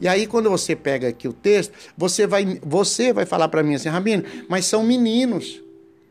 E 0.00 0.08
aí, 0.08 0.26
quando 0.26 0.50
você 0.50 0.74
pega 0.74 1.06
aqui 1.06 1.28
o 1.28 1.32
texto, 1.32 1.72
você 1.96 2.26
vai, 2.26 2.58
você 2.64 3.12
vai 3.12 3.24
falar 3.24 3.46
para 3.46 3.62
mim 3.62 3.76
assim, 3.76 3.88
Rabino, 3.88 4.24
mas 4.48 4.66
são 4.66 4.82
meninos. 4.82 5.62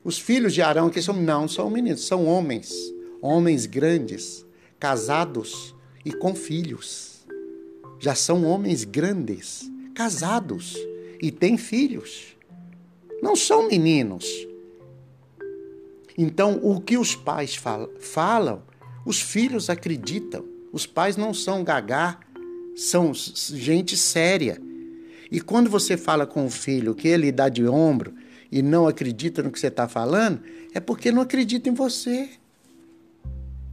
Os 0.05 0.17
filhos 0.17 0.53
de 0.53 0.61
Arão 0.61 0.89
que 0.89 1.01
são 1.01 1.15
não 1.15 1.49
são 1.49 1.69
meninos, 1.69 2.07
são 2.07 2.25
homens, 2.25 2.73
homens 3.21 3.65
grandes, 3.65 4.45
casados 4.79 5.75
e 6.05 6.13
com 6.13 6.33
filhos. 6.33 7.25
Já 7.99 8.15
são 8.15 8.45
homens 8.45 8.85
grandes, 8.85 9.69
casados 9.93 10.77
e 11.21 11.29
têm 11.29 11.57
filhos. 11.57 12.37
Não 13.21 13.35
são 13.35 13.67
meninos. 13.67 14.25
Então, 16.17 16.59
o 16.63 16.79
que 16.79 16.97
os 16.97 17.15
pais 17.15 17.59
falam, 17.99 18.63
os 19.05 19.21
filhos 19.21 19.69
acreditam. 19.69 20.45
Os 20.71 20.85
pais 20.85 21.17
não 21.17 21.33
são 21.33 21.63
gagá, 21.63 22.19
são 22.75 23.13
gente 23.13 23.95
séria. 23.95 24.61
E 25.31 25.39
quando 25.41 25.69
você 25.69 25.97
fala 25.97 26.25
com 26.25 26.45
o 26.45 26.49
filho 26.49 26.95
que 26.95 27.07
ele 27.07 27.31
dá 27.31 27.49
de 27.49 27.65
ombro 27.67 28.13
e 28.51 28.61
não 28.61 28.87
acredita 28.87 29.41
no 29.41 29.51
que 29.51 29.59
você 29.59 29.67
está 29.67 29.87
falando, 29.87 30.41
é 30.73 30.79
porque 30.79 31.11
não 31.11 31.21
acredita 31.21 31.69
em 31.69 31.73
você. 31.73 32.29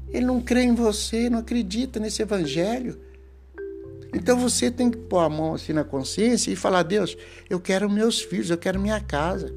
Ele 0.09 0.27
não 0.27 0.41
crê 0.41 0.63
em 0.63 0.75
você, 0.75 1.31
não 1.31 1.39
acredita 1.39 1.99
nesse 1.99 2.23
evangelho. 2.23 2.99
Então 4.15 4.39
você 4.39 4.71
tem 4.71 4.91
que 4.91 4.99
pôr 4.99 5.21
a 5.21 5.29
mão 5.29 5.55
assim 5.55 5.73
na 5.73 5.85
consciência 5.85 6.51
e 6.51 6.57
falar: 6.57 6.83
Deus, 6.83 7.17
eu 7.49 7.59
quero 7.59 7.89
meus 7.89 8.21
filhos, 8.21 8.51
eu 8.51 8.59
quero 8.59 8.81
minha 8.81 9.01
casa. 9.01 9.53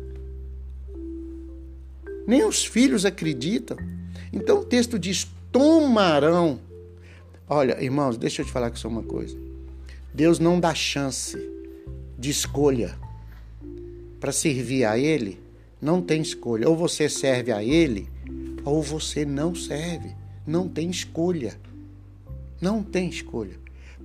Nem 2.27 2.43
os 2.43 2.65
filhos 2.65 3.05
acreditam. 3.05 3.77
Então 4.31 4.59
o 4.59 4.65
texto 4.65 4.97
diz: 4.97 5.27
tomarão. 5.51 6.59
Olha, 7.47 7.81
irmãos, 7.83 8.17
deixa 8.17 8.41
eu 8.41 8.45
te 8.45 8.51
falar 8.51 8.71
que 8.71 8.79
só 8.79 8.87
uma 8.87 9.03
coisa. 9.03 9.37
Deus 10.13 10.39
não 10.39 10.59
dá 10.59 10.73
chance 10.73 11.37
de 12.17 12.29
escolha. 12.29 12.97
Para 14.19 14.31
servir 14.31 14.85
a 14.85 14.97
Ele, 14.97 15.39
não 15.81 16.01
tem 16.01 16.21
escolha. 16.21 16.67
Ou 16.67 16.75
você 16.75 17.07
serve 17.07 17.51
a 17.51 17.63
Ele, 17.63 18.09
ou 18.63 18.81
você 18.81 19.25
não 19.25 19.53
serve. 19.53 20.15
Não 20.47 20.67
tem 20.67 20.89
escolha. 20.89 21.59
Não 22.59 22.81
tem 22.81 23.09
escolha. 23.09 23.59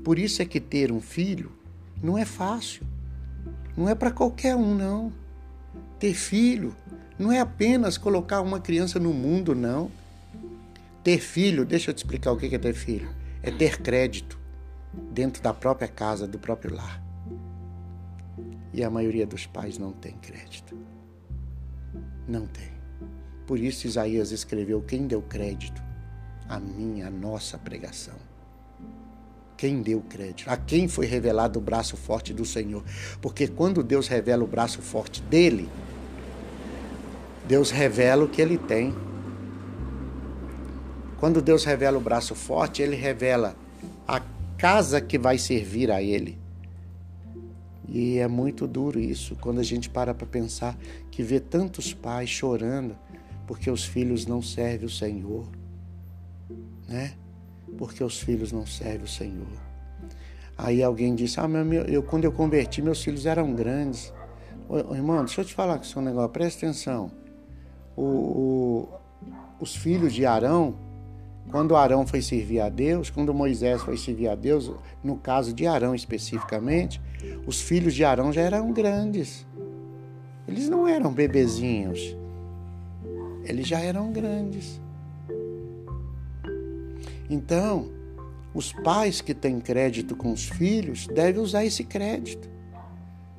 Por 0.04 0.18
isso 0.18 0.42
é 0.42 0.44
que 0.44 0.60
ter 0.60 0.92
um 0.92 1.00
filho 1.00 1.50
não 2.02 2.16
é 2.16 2.24
fácil. 2.24 2.86
Não 3.76 3.88
é 3.88 3.94
para 3.94 4.10
qualquer 4.10 4.56
um, 4.56 4.74
não. 4.74 5.12
Ter 5.98 6.14
filho 6.14 6.74
não 7.20 7.30
é 7.30 7.38
apenas 7.38 7.98
colocar 7.98 8.40
uma 8.40 8.58
criança 8.58 8.98
no 8.98 9.12
mundo, 9.12 9.54
não. 9.54 9.90
Ter 11.04 11.18
filho, 11.18 11.66
deixa 11.66 11.90
eu 11.90 11.94
te 11.94 11.98
explicar 11.98 12.32
o 12.32 12.36
que 12.38 12.54
é 12.54 12.58
ter 12.58 12.72
filho. 12.72 13.10
É 13.42 13.50
ter 13.50 13.82
crédito 13.82 14.38
dentro 15.12 15.42
da 15.42 15.52
própria 15.52 15.86
casa, 15.86 16.26
do 16.26 16.38
próprio 16.38 16.74
lar. 16.74 17.02
E 18.72 18.82
a 18.82 18.88
maioria 18.88 19.26
dos 19.26 19.44
pais 19.44 19.76
não 19.76 19.92
tem 19.92 20.14
crédito. 20.14 20.78
Não 22.26 22.46
tem. 22.46 22.70
Por 23.46 23.58
isso 23.58 23.86
Isaías 23.86 24.30
escreveu: 24.30 24.80
Quem 24.80 25.06
deu 25.06 25.20
crédito? 25.20 25.82
A 26.48 26.58
minha, 26.58 27.08
a 27.08 27.10
nossa 27.10 27.58
pregação. 27.58 28.16
Quem 29.58 29.82
deu 29.82 30.00
crédito? 30.00 30.48
A 30.48 30.56
quem 30.56 30.88
foi 30.88 31.04
revelado 31.04 31.58
o 31.58 31.62
braço 31.62 31.98
forte 31.98 32.32
do 32.32 32.46
Senhor? 32.46 32.82
Porque 33.20 33.46
quando 33.46 33.82
Deus 33.82 34.08
revela 34.08 34.42
o 34.42 34.46
braço 34.46 34.80
forte 34.80 35.20
dele, 35.20 35.68
Deus 37.50 37.72
revela 37.72 38.24
o 38.24 38.28
que 38.28 38.40
ele 38.40 38.56
tem. 38.56 38.94
Quando 41.18 41.42
Deus 41.42 41.64
revela 41.64 41.98
o 41.98 42.00
braço 42.00 42.32
forte, 42.32 42.80
ele 42.80 42.94
revela 42.94 43.56
a 44.06 44.20
casa 44.56 45.00
que 45.00 45.18
vai 45.18 45.36
servir 45.36 45.90
a 45.90 46.00
ele. 46.00 46.38
E 47.88 48.18
é 48.18 48.28
muito 48.28 48.68
duro 48.68 49.00
isso, 49.00 49.34
quando 49.34 49.58
a 49.58 49.64
gente 49.64 49.90
para 49.90 50.14
para 50.14 50.28
pensar 50.28 50.78
que 51.10 51.24
vê 51.24 51.40
tantos 51.40 51.92
pais 51.92 52.30
chorando 52.30 52.96
porque 53.48 53.68
os 53.68 53.84
filhos 53.84 54.26
não 54.26 54.40
servem 54.40 54.86
o 54.86 54.88
Senhor, 54.90 55.48
né? 56.86 57.14
Porque 57.76 58.04
os 58.04 58.20
filhos 58.20 58.52
não 58.52 58.64
servem 58.64 59.02
o 59.02 59.08
Senhor. 59.08 59.60
Aí 60.56 60.84
alguém 60.84 61.16
disse: 61.16 61.40
Ah, 61.40 61.48
meu, 61.48 61.82
eu, 61.82 62.00
quando 62.00 62.22
eu 62.26 62.30
converti, 62.30 62.80
meus 62.80 63.02
filhos 63.02 63.26
eram 63.26 63.52
grandes. 63.52 64.12
Ô, 64.68 64.94
irmão, 64.94 65.24
deixa 65.24 65.40
eu 65.40 65.44
te 65.44 65.52
falar 65.52 65.78
com 65.78 65.82
o 65.82 65.88
seu 65.88 66.00
negócio, 66.00 66.28
presta 66.28 66.64
atenção. 66.64 67.18
O, 67.96 68.02
o, 68.02 68.88
os 69.60 69.74
filhos 69.74 70.12
de 70.12 70.24
Arão, 70.24 70.74
quando 71.50 71.76
Arão 71.76 72.06
foi 72.06 72.22
servir 72.22 72.60
a 72.60 72.68
Deus, 72.68 73.10
quando 73.10 73.34
Moisés 73.34 73.82
foi 73.82 73.96
servir 73.96 74.28
a 74.28 74.34
Deus, 74.34 74.72
no 75.02 75.16
caso 75.16 75.52
de 75.52 75.66
Arão 75.66 75.94
especificamente, 75.94 77.00
os 77.46 77.60
filhos 77.60 77.94
de 77.94 78.04
Arão 78.04 78.32
já 78.32 78.42
eram 78.42 78.72
grandes. 78.72 79.46
Eles 80.46 80.68
não 80.68 80.86
eram 80.86 81.12
bebezinhos. 81.12 82.16
Eles 83.44 83.66
já 83.66 83.80
eram 83.80 84.12
grandes. 84.12 84.80
Então, 87.28 87.88
os 88.52 88.72
pais 88.72 89.20
que 89.20 89.32
têm 89.32 89.60
crédito 89.60 90.16
com 90.16 90.32
os 90.32 90.48
filhos 90.48 91.06
devem 91.06 91.40
usar 91.40 91.64
esse 91.64 91.84
crédito. 91.84 92.48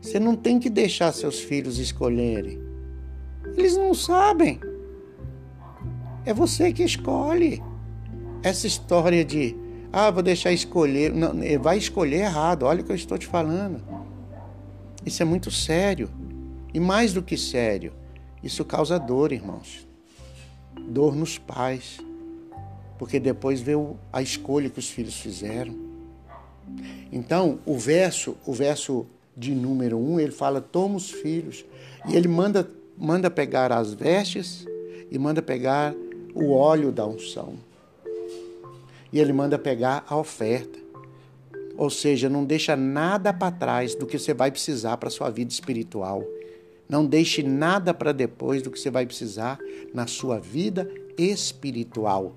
Você 0.01 0.19
não 0.19 0.35
tem 0.35 0.59
que 0.59 0.69
deixar 0.69 1.11
seus 1.11 1.39
filhos 1.39 1.77
escolherem. 1.77 2.70
Eles 3.57 3.75
não 3.75 3.93
sabem. 3.93 4.59
É 6.25 6.33
você 6.33 6.71
que 6.71 6.83
escolhe. 6.83 7.61
Essa 8.43 8.67
história 8.67 9.23
de, 9.23 9.55
ah, 9.91 10.09
vou 10.09 10.23
deixar 10.23 10.51
escolher. 10.51 11.13
Não, 11.13 11.33
vai 11.61 11.77
escolher 11.77 12.21
errado. 12.21 12.63
Olha 12.63 12.81
o 12.81 12.83
que 12.83 12.91
eu 12.91 12.95
estou 12.95 13.17
te 13.17 13.27
falando. 13.27 13.81
Isso 15.05 15.21
é 15.21 15.25
muito 15.25 15.51
sério. 15.51 16.09
E 16.73 16.79
mais 16.79 17.13
do 17.13 17.21
que 17.21 17.37
sério, 17.37 17.91
isso 18.41 18.63
causa 18.63 18.97
dor, 18.97 19.31
irmãos. 19.31 19.87
Dor 20.87 21.15
nos 21.15 21.37
pais 21.37 21.99
porque 23.01 23.19
depois 23.19 23.59
veio 23.59 23.97
a 24.13 24.21
escolha 24.21 24.69
que 24.69 24.77
os 24.77 24.87
filhos 24.87 25.15
fizeram. 25.19 25.73
Então, 27.11 27.57
o 27.65 27.75
verso, 27.75 28.37
o 28.45 28.53
verso 28.53 29.07
de 29.35 29.55
número 29.55 29.97
um, 29.97 30.19
ele 30.19 30.31
fala: 30.31 30.61
toma 30.61 30.97
os 30.97 31.09
filhos. 31.09 31.65
E 32.07 32.15
ele 32.15 32.27
manda, 32.27 32.69
manda 33.01 33.31
pegar 33.31 33.71
as 33.71 33.95
vestes 33.95 34.63
e 35.09 35.17
manda 35.17 35.41
pegar 35.41 35.95
o 36.35 36.51
óleo 36.51 36.91
da 36.91 37.03
unção. 37.03 37.55
E 39.11 39.19
ele 39.19 39.33
manda 39.33 39.57
pegar 39.57 40.05
a 40.07 40.15
oferta. 40.15 40.77
Ou 41.75 41.89
seja, 41.89 42.29
não 42.29 42.45
deixa 42.45 42.75
nada 42.75 43.33
para 43.33 43.51
trás 43.51 43.95
do 43.95 44.05
que 44.05 44.19
você 44.19 44.35
vai 44.35 44.51
precisar 44.51 44.97
para 44.97 45.09
sua 45.09 45.31
vida 45.31 45.51
espiritual. 45.51 46.23
Não 46.87 47.03
deixe 47.03 47.41
nada 47.41 47.91
para 47.91 48.11
depois 48.11 48.61
do 48.61 48.69
que 48.69 48.79
você 48.79 48.91
vai 48.91 49.07
precisar 49.07 49.57
na 49.91 50.05
sua 50.05 50.39
vida 50.39 50.87
espiritual. 51.17 52.35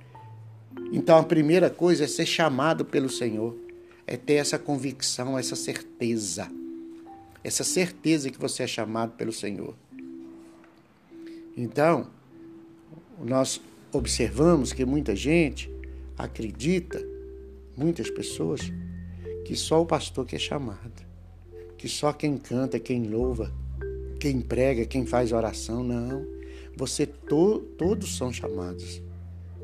Então 0.90 1.18
a 1.18 1.24
primeira 1.24 1.68
coisa 1.68 2.04
é 2.04 2.08
ser 2.08 2.24
chamado 2.24 2.86
pelo 2.86 3.10
Senhor, 3.10 3.54
é 4.06 4.16
ter 4.16 4.34
essa 4.34 4.58
convicção, 4.58 5.38
essa 5.38 5.56
certeza. 5.56 6.50
Essa 7.42 7.62
certeza 7.62 8.30
que 8.30 8.40
você 8.40 8.62
é 8.62 8.66
chamado 8.66 9.12
pelo 9.12 9.32
Senhor. 9.32 9.74
Então, 11.56 12.08
nós 13.22 13.60
observamos 13.92 14.72
que 14.72 14.84
muita 14.84 15.14
gente 15.14 15.70
acredita, 16.18 17.00
muitas 17.76 18.10
pessoas, 18.10 18.60
que 19.44 19.54
só 19.54 19.82
o 19.82 19.86
pastor 19.86 20.26
que 20.26 20.36
é 20.36 20.38
chamado, 20.38 21.04
que 21.76 21.88
só 21.88 22.12
quem 22.12 22.36
canta, 22.36 22.80
quem 22.80 23.04
louva, 23.08 23.52
quem 24.18 24.40
prega, 24.40 24.86
quem 24.86 25.04
faz 25.04 25.32
oração, 25.32 25.84
não. 25.84 26.26
Você 26.76 27.06
to, 27.06 27.60
todos 27.78 28.16
são 28.16 28.32
chamados. 28.32 29.02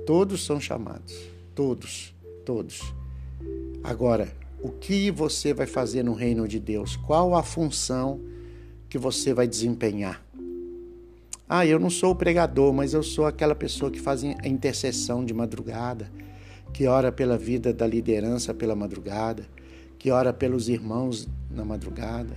Todos 0.06 0.44
são 0.44 0.60
chamados. 0.60 1.14
Todos, 1.54 2.14
todos. 2.44 2.80
Agora, 3.82 4.32
o 4.62 4.68
que 4.68 5.10
você 5.10 5.54
vai 5.54 5.66
fazer 5.66 6.02
no 6.02 6.12
reino 6.12 6.46
de 6.46 6.60
Deus? 6.60 6.94
Qual 6.94 7.34
a 7.34 7.42
função 7.42 8.20
que 8.88 8.98
você 8.98 9.32
vai 9.32 9.48
desempenhar? 9.48 10.22
Ah, 11.52 11.66
eu 11.66 11.80
não 11.80 11.90
sou 11.90 12.12
o 12.12 12.14
pregador, 12.14 12.72
mas 12.72 12.94
eu 12.94 13.02
sou 13.02 13.26
aquela 13.26 13.56
pessoa 13.56 13.90
que 13.90 13.98
faz 13.98 14.22
a 14.22 14.46
intercessão 14.46 15.24
de 15.24 15.34
madrugada, 15.34 16.08
que 16.72 16.86
ora 16.86 17.10
pela 17.10 17.36
vida 17.36 17.72
da 17.72 17.88
liderança 17.88 18.54
pela 18.54 18.76
madrugada, 18.76 19.42
que 19.98 20.12
ora 20.12 20.32
pelos 20.32 20.68
irmãos 20.68 21.28
na 21.50 21.64
madrugada. 21.64 22.36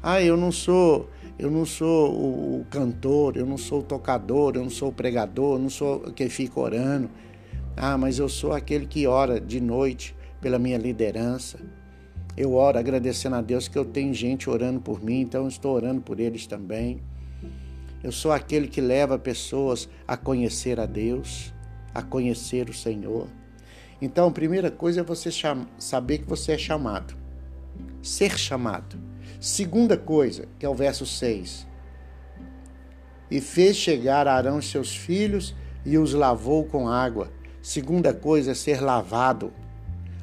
Ah, 0.00 0.22
eu 0.22 0.36
não 0.36 0.52
sou, 0.52 1.10
eu 1.36 1.50
não 1.50 1.66
sou 1.66 2.12
o, 2.60 2.64
cantor, 2.70 3.36
eu 3.36 3.44
não 3.44 3.58
sou 3.58 3.80
o 3.80 3.82
tocador, 3.82 4.52
eu 4.54 4.62
não 4.62 4.70
sou 4.70 4.90
o 4.90 4.92
pregador, 4.92 5.56
eu 5.56 5.58
não 5.58 5.68
sou 5.68 6.12
quem 6.12 6.28
fica 6.28 6.60
orando. 6.60 7.10
Ah, 7.76 7.98
mas 7.98 8.20
eu 8.20 8.28
sou 8.28 8.52
aquele 8.52 8.86
que 8.86 9.04
ora 9.04 9.40
de 9.40 9.60
noite 9.60 10.14
pela 10.40 10.60
minha 10.60 10.78
liderança. 10.78 11.58
Eu 12.36 12.54
oro 12.54 12.78
agradecendo 12.78 13.34
a 13.34 13.40
Deus 13.40 13.66
que 13.66 13.76
eu 13.76 13.84
tenho 13.84 14.14
gente 14.14 14.48
orando 14.48 14.78
por 14.78 15.02
mim, 15.02 15.22
então 15.22 15.48
estou 15.48 15.74
orando 15.74 16.00
por 16.00 16.20
eles 16.20 16.46
também. 16.46 17.02
Eu 18.04 18.12
sou 18.12 18.32
aquele 18.32 18.68
que 18.68 18.82
leva 18.82 19.18
pessoas 19.18 19.88
a 20.06 20.14
conhecer 20.14 20.78
a 20.78 20.84
Deus, 20.84 21.54
a 21.94 22.02
conhecer 22.02 22.68
o 22.68 22.74
Senhor. 22.74 23.28
Então, 23.98 24.28
a 24.28 24.30
primeira 24.30 24.70
coisa 24.70 25.00
é 25.00 25.02
você 25.02 25.30
saber 25.78 26.18
que 26.18 26.28
você 26.28 26.52
é 26.52 26.58
chamado. 26.58 27.16
Ser 28.02 28.38
chamado. 28.38 28.98
Segunda 29.40 29.96
coisa, 29.96 30.46
que 30.58 30.66
é 30.66 30.68
o 30.68 30.74
verso 30.74 31.06
6. 31.06 31.66
E 33.30 33.40
fez 33.40 33.74
chegar 33.74 34.28
Arão 34.28 34.60
seus 34.60 34.94
filhos 34.94 35.54
e 35.82 35.96
os 35.96 36.12
lavou 36.12 36.66
com 36.66 36.86
água. 36.86 37.32
Segunda 37.62 38.12
coisa 38.12 38.50
é 38.50 38.54
ser 38.54 38.82
lavado. 38.82 39.50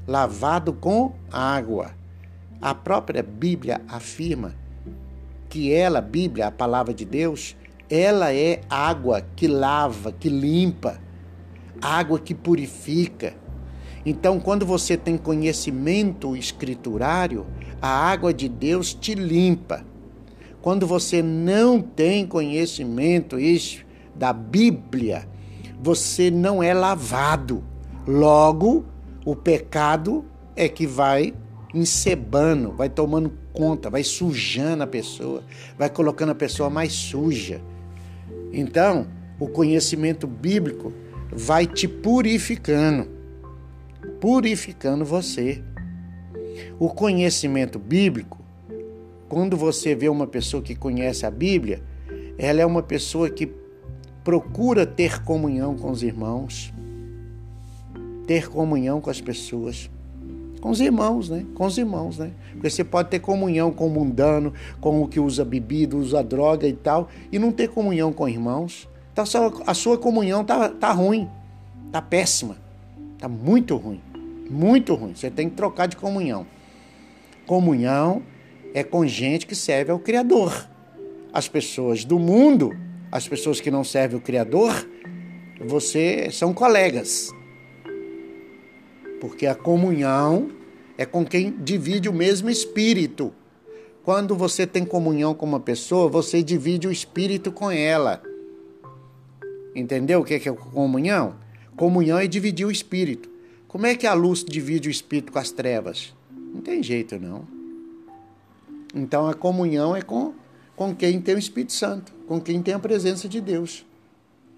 Lavado 0.07 0.71
com 0.71 1.15
água. 1.31 1.95
A 2.61 2.75
própria 2.75 3.23
Bíblia 3.23 3.81
afirma 3.87 4.53
que 5.49 5.73
ela, 5.73 5.99
Bíblia, 5.99 6.47
a 6.47 6.51
palavra 6.51 6.93
de 6.93 7.03
Deus, 7.03 7.55
ela 7.91 8.33
é 8.33 8.61
água 8.69 9.21
que 9.35 9.49
lava, 9.49 10.13
que 10.13 10.29
limpa, 10.29 10.97
água 11.81 12.17
que 12.17 12.33
purifica. 12.33 13.33
Então, 14.05 14.39
quando 14.39 14.65
você 14.65 14.95
tem 14.95 15.17
conhecimento 15.17 16.35
escriturário, 16.35 17.45
a 17.81 17.89
água 17.89 18.33
de 18.33 18.47
Deus 18.47 18.93
te 18.93 19.13
limpa. 19.13 19.85
Quando 20.61 20.87
você 20.87 21.21
não 21.21 21.81
tem 21.81 22.25
conhecimento 22.25 23.35
da 24.15 24.31
Bíblia, 24.31 25.27
você 25.83 26.31
não 26.31 26.63
é 26.63 26.73
lavado. 26.73 27.61
Logo, 28.07 28.85
o 29.25 29.35
pecado 29.35 30.23
é 30.55 30.69
que 30.69 30.87
vai 30.87 31.33
encebando, 31.73 32.71
vai 32.71 32.89
tomando 32.89 33.33
conta, 33.51 33.89
vai 33.89 34.03
sujando 34.03 34.83
a 34.83 34.87
pessoa, 34.87 35.43
vai 35.77 35.89
colocando 35.89 36.31
a 36.31 36.35
pessoa 36.35 36.69
mais 36.69 36.93
suja. 36.93 37.61
Então, 38.53 39.07
o 39.39 39.47
conhecimento 39.47 40.27
bíblico 40.27 40.93
vai 41.31 41.65
te 41.65 41.87
purificando, 41.87 43.09
purificando 44.19 45.05
você. 45.05 45.63
O 46.79 46.89
conhecimento 46.89 47.79
bíblico, 47.79 48.39
quando 49.29 49.55
você 49.55 49.95
vê 49.95 50.09
uma 50.09 50.27
pessoa 50.27 50.61
que 50.61 50.75
conhece 50.75 51.25
a 51.25 51.31
Bíblia, 51.31 51.81
ela 52.37 52.61
é 52.61 52.65
uma 52.65 52.83
pessoa 52.83 53.29
que 53.29 53.51
procura 54.23 54.85
ter 54.85 55.23
comunhão 55.23 55.75
com 55.75 55.89
os 55.89 56.03
irmãos, 56.03 56.73
ter 58.27 58.49
comunhão 58.49 58.99
com 59.01 59.09
as 59.09 59.21
pessoas, 59.21 59.89
com 60.61 60.69
os 60.69 60.79
irmãos, 60.79 61.27
né? 61.27 61.43
Com 61.55 61.65
os 61.65 61.77
irmãos, 61.77 62.19
né? 62.19 62.31
Porque 62.53 62.69
você 62.69 62.83
pode 62.83 63.09
ter 63.09 63.19
comunhão 63.19 63.71
com 63.71 63.87
o 63.87 63.89
mundano, 63.89 64.53
com 64.79 65.01
o 65.01 65.07
que 65.07 65.19
usa 65.19 65.43
bebida, 65.43 65.97
usa 65.97 66.23
droga 66.23 66.67
e 66.67 66.73
tal, 66.73 67.09
e 67.31 67.39
não 67.39 67.51
ter 67.51 67.67
comunhão 67.67 68.13
com 68.13 68.29
irmãos. 68.29 68.87
Então 69.11 69.25
a 69.65 69.73
sua 69.73 69.97
comunhão 69.97 70.45
tá, 70.45 70.69
tá 70.69 70.91
ruim, 70.91 71.27
tá 71.91 72.01
péssima, 72.01 72.57
tá 73.17 73.27
muito 73.27 73.75
ruim. 73.75 73.99
Muito 74.49 74.93
ruim. 74.93 75.15
Você 75.15 75.31
tem 75.31 75.49
que 75.49 75.55
trocar 75.55 75.87
de 75.87 75.97
comunhão. 75.97 76.45
Comunhão 77.45 78.21
é 78.73 78.83
com 78.83 79.05
gente 79.07 79.47
que 79.47 79.55
serve 79.55 79.91
ao 79.91 79.99
Criador. 79.99 80.69
As 81.33 81.47
pessoas 81.47 82.05
do 82.05 82.19
mundo, 82.19 82.71
as 83.11 83.27
pessoas 83.27 83.59
que 83.59 83.71
não 83.71 83.83
servem 83.83 84.17
o 84.17 84.21
Criador, 84.21 84.87
você 85.65 86.29
são 86.31 86.53
colegas. 86.53 87.29
Porque 89.21 89.45
a 89.45 89.53
comunhão 89.53 90.49
é 90.97 91.05
com 91.05 91.23
quem 91.23 91.51
divide 91.51 92.09
o 92.09 92.13
mesmo 92.13 92.49
espírito. 92.49 93.31
Quando 94.03 94.35
você 94.35 94.65
tem 94.65 94.83
comunhão 94.83 95.35
com 95.35 95.45
uma 95.45 95.59
pessoa, 95.59 96.09
você 96.09 96.41
divide 96.41 96.87
o 96.87 96.91
espírito 96.91 97.51
com 97.51 97.69
ela. 97.69 98.23
Entendeu 99.75 100.21
o 100.21 100.25
que 100.25 100.33
é 100.33 100.39
comunhão? 100.39 101.35
Comunhão 101.77 102.17
é 102.17 102.25
dividir 102.25 102.65
o 102.65 102.71
espírito. 102.71 103.29
Como 103.67 103.85
é 103.85 103.95
que 103.95 104.07
a 104.07 104.13
luz 104.15 104.43
divide 104.43 104.89
o 104.89 104.91
espírito 104.91 105.31
com 105.31 105.37
as 105.37 105.51
trevas? 105.51 106.15
Não 106.31 106.59
tem 106.59 106.81
jeito, 106.81 107.19
não. 107.19 107.47
Então 108.93 109.27
a 109.27 109.35
comunhão 109.35 109.95
é 109.95 110.01
com, 110.01 110.33
com 110.75 110.95
quem 110.95 111.21
tem 111.21 111.35
o 111.35 111.39
Espírito 111.39 111.73
Santo, 111.73 112.11
com 112.27 112.41
quem 112.41 112.61
tem 112.61 112.73
a 112.73 112.79
presença 112.79 113.29
de 113.29 113.39
Deus. 113.39 113.85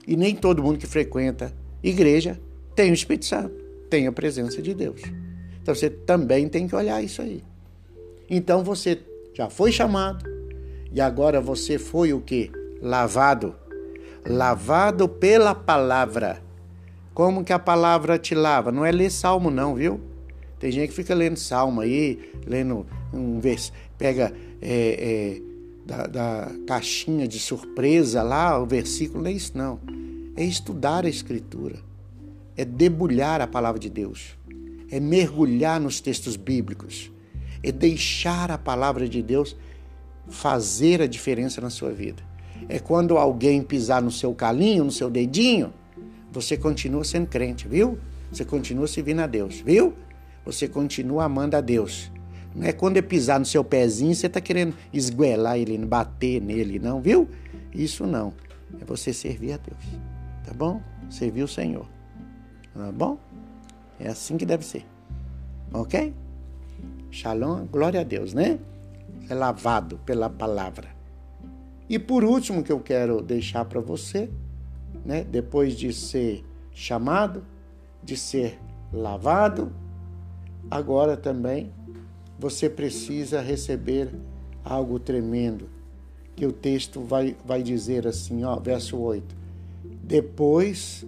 E 0.07 0.15
nem 0.15 0.35
todo 0.35 0.63
mundo 0.63 0.79
que 0.79 0.87
frequenta 0.87 1.53
igreja 1.83 2.39
tem 2.75 2.89
o 2.91 2.93
Espírito 2.93 3.25
Santo, 3.25 3.62
tem 3.93 4.07
a 4.07 4.11
presença 4.11 4.59
de 4.59 4.73
Deus. 4.73 5.03
Então 5.61 5.75
você 5.75 5.87
também 5.87 6.49
tem 6.49 6.67
que 6.67 6.75
olhar 6.75 7.03
isso 7.03 7.21
aí. 7.21 7.43
Então 8.27 8.63
você 8.63 8.99
já 9.35 9.51
foi 9.51 9.71
chamado 9.71 10.25
e 10.91 10.99
agora 10.99 11.39
você 11.39 11.77
foi 11.77 12.11
o 12.11 12.19
que? 12.19 12.51
Lavado. 12.81 13.55
Lavado 14.25 15.07
pela 15.07 15.53
palavra. 15.53 16.41
Como 17.13 17.43
que 17.43 17.53
a 17.53 17.59
palavra 17.59 18.17
te 18.17 18.33
lava? 18.33 18.71
Não 18.71 18.83
é 18.83 18.91
ler 18.91 19.11
salmo, 19.11 19.51
não, 19.51 19.75
viu? 19.75 20.01
Tem 20.57 20.71
gente 20.71 20.89
que 20.89 20.95
fica 20.95 21.13
lendo 21.13 21.37
salmo 21.37 21.79
aí, 21.79 22.31
lendo 22.47 22.87
um 23.13 23.39
verso, 23.39 23.71
pega 23.95 24.33
é, 24.59 25.37
é, 25.37 25.41
da, 25.85 26.07
da, 26.07 26.51
caixinha 26.65 27.27
de 27.27 27.37
surpresa 27.37 28.23
lá, 28.23 28.59
o 28.59 28.65
versículo, 28.65 29.21
não 29.21 29.29
é 29.29 29.33
isso, 29.33 29.55
não. 29.55 29.79
É 30.35 30.43
estudar 30.43 31.05
a 31.05 31.09
Escritura, 31.09 31.75
é 32.55 32.63
debulhar 32.63 33.41
a 33.41 33.47
palavra 33.47 33.79
de 33.79 33.89
Deus, 33.89 34.37
é 34.91 34.99
mergulhar 34.99 35.79
nos 35.79 35.99
textos 35.99 36.35
bíblicos, 36.35 37.11
é 37.61 37.71
deixar 37.71 38.51
a 38.51 38.57
palavra 38.57 39.07
de 39.07 39.21
Deus 39.21 39.55
fazer 40.27 41.01
a 41.01 41.07
diferença 41.07 41.59
na 41.61 41.69
sua 41.69 41.91
vida. 41.91 42.23
É 42.69 42.79
quando 42.79 43.17
alguém 43.17 43.61
pisar 43.61 44.01
no 44.01 44.11
seu 44.11 44.33
calinho, 44.33 44.83
no 44.83 44.91
seu 44.91 45.09
dedinho, 45.09 45.73
você 46.31 46.57
continua 46.57 47.03
sendo 47.03 47.27
crente, 47.27 47.67
viu? 47.67 47.97
Você 48.31 48.43
continua 48.43 48.87
servindo 48.87 49.19
a 49.19 49.27
Deus, 49.27 49.59
viu? 49.59 49.93
Você 50.45 50.67
continua 50.67 51.25
amando 51.25 51.55
a 51.55 51.61
Deus. 51.61 52.11
Não 52.55 52.67
é 52.67 52.71
quando 52.71 52.97
ele 52.97 53.07
pisar 53.07 53.39
no 53.39 53.45
seu 53.45 53.63
pezinho, 53.63 54.13
você 54.13 54.27
está 54.27 54.39
querendo 54.39 54.75
esguelar 54.91 55.57
ele, 55.57 55.77
bater 55.79 56.41
nele, 56.41 56.79
não, 56.79 57.01
viu? 57.01 57.27
Isso 57.73 58.05
não. 58.05 58.33
É 58.79 58.85
você 58.85 59.13
servir 59.13 59.53
a 59.53 59.57
Deus. 59.57 59.83
Tá 60.45 60.53
bom? 60.53 60.81
Servir 61.09 61.43
o 61.43 61.47
Senhor. 61.47 61.92
Tá 62.73 62.91
bom? 62.91 63.17
É 63.99 64.07
assim 64.07 64.37
que 64.37 64.45
deve 64.45 64.65
ser. 64.65 64.85
Ok? 65.71 66.13
Shalom, 67.11 67.65
glória 67.67 68.01
a 68.01 68.03
Deus, 68.03 68.33
né? 68.33 68.59
É 69.29 69.33
lavado 69.33 69.99
pela 69.99 70.29
palavra. 70.29 70.89
E 71.87 71.99
por 71.99 72.23
último 72.23 72.63
que 72.63 72.71
eu 72.71 72.79
quero 72.79 73.21
deixar 73.21 73.65
para 73.65 73.79
você 73.79 74.29
né? 75.05 75.23
depois 75.23 75.75
de 75.75 75.93
ser 75.93 76.43
chamado, 76.71 77.43
de 78.03 78.17
ser 78.17 78.59
lavado, 78.91 79.71
agora 80.69 81.17
também 81.17 81.71
você 82.39 82.69
precisa 82.69 83.41
receber 83.41 84.13
algo 84.63 84.99
tremendo, 84.99 85.69
que 86.35 86.45
o 86.45 86.51
texto 86.51 87.01
vai, 87.01 87.35
vai 87.45 87.61
dizer 87.61 88.07
assim, 88.07 88.43
ó, 88.43 88.59
verso 88.59 88.97
8. 88.97 89.35
Depois 90.03 91.05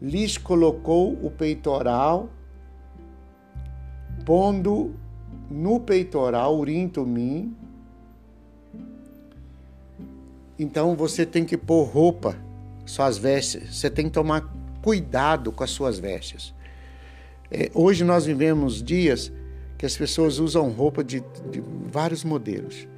lhes 0.00 0.38
colocou 0.38 1.12
o 1.24 1.30
peitoral, 1.30 2.28
pondo 4.24 4.94
no 5.50 5.80
peitoral 5.80 6.56
urim 6.58 6.88
tumim, 6.88 7.56
então 10.58 10.96
você 10.96 11.24
tem 11.24 11.44
que 11.44 11.56
pôr 11.56 11.84
roupa, 11.84 12.36
suas 12.84 13.16
vestes. 13.16 13.76
Você 13.76 13.88
tem 13.88 14.06
que 14.06 14.10
tomar 14.10 14.52
cuidado 14.82 15.52
com 15.52 15.62
as 15.62 15.70
suas 15.70 15.98
vestes. 15.98 16.52
É, 17.50 17.70
hoje 17.72 18.04
nós 18.04 18.26
vivemos 18.26 18.82
dias 18.82 19.32
que 19.76 19.86
as 19.86 19.96
pessoas 19.96 20.38
usam 20.38 20.68
roupa 20.70 21.04
de, 21.04 21.20
de 21.50 21.62
vários 21.90 22.24
modelos. 22.24 22.88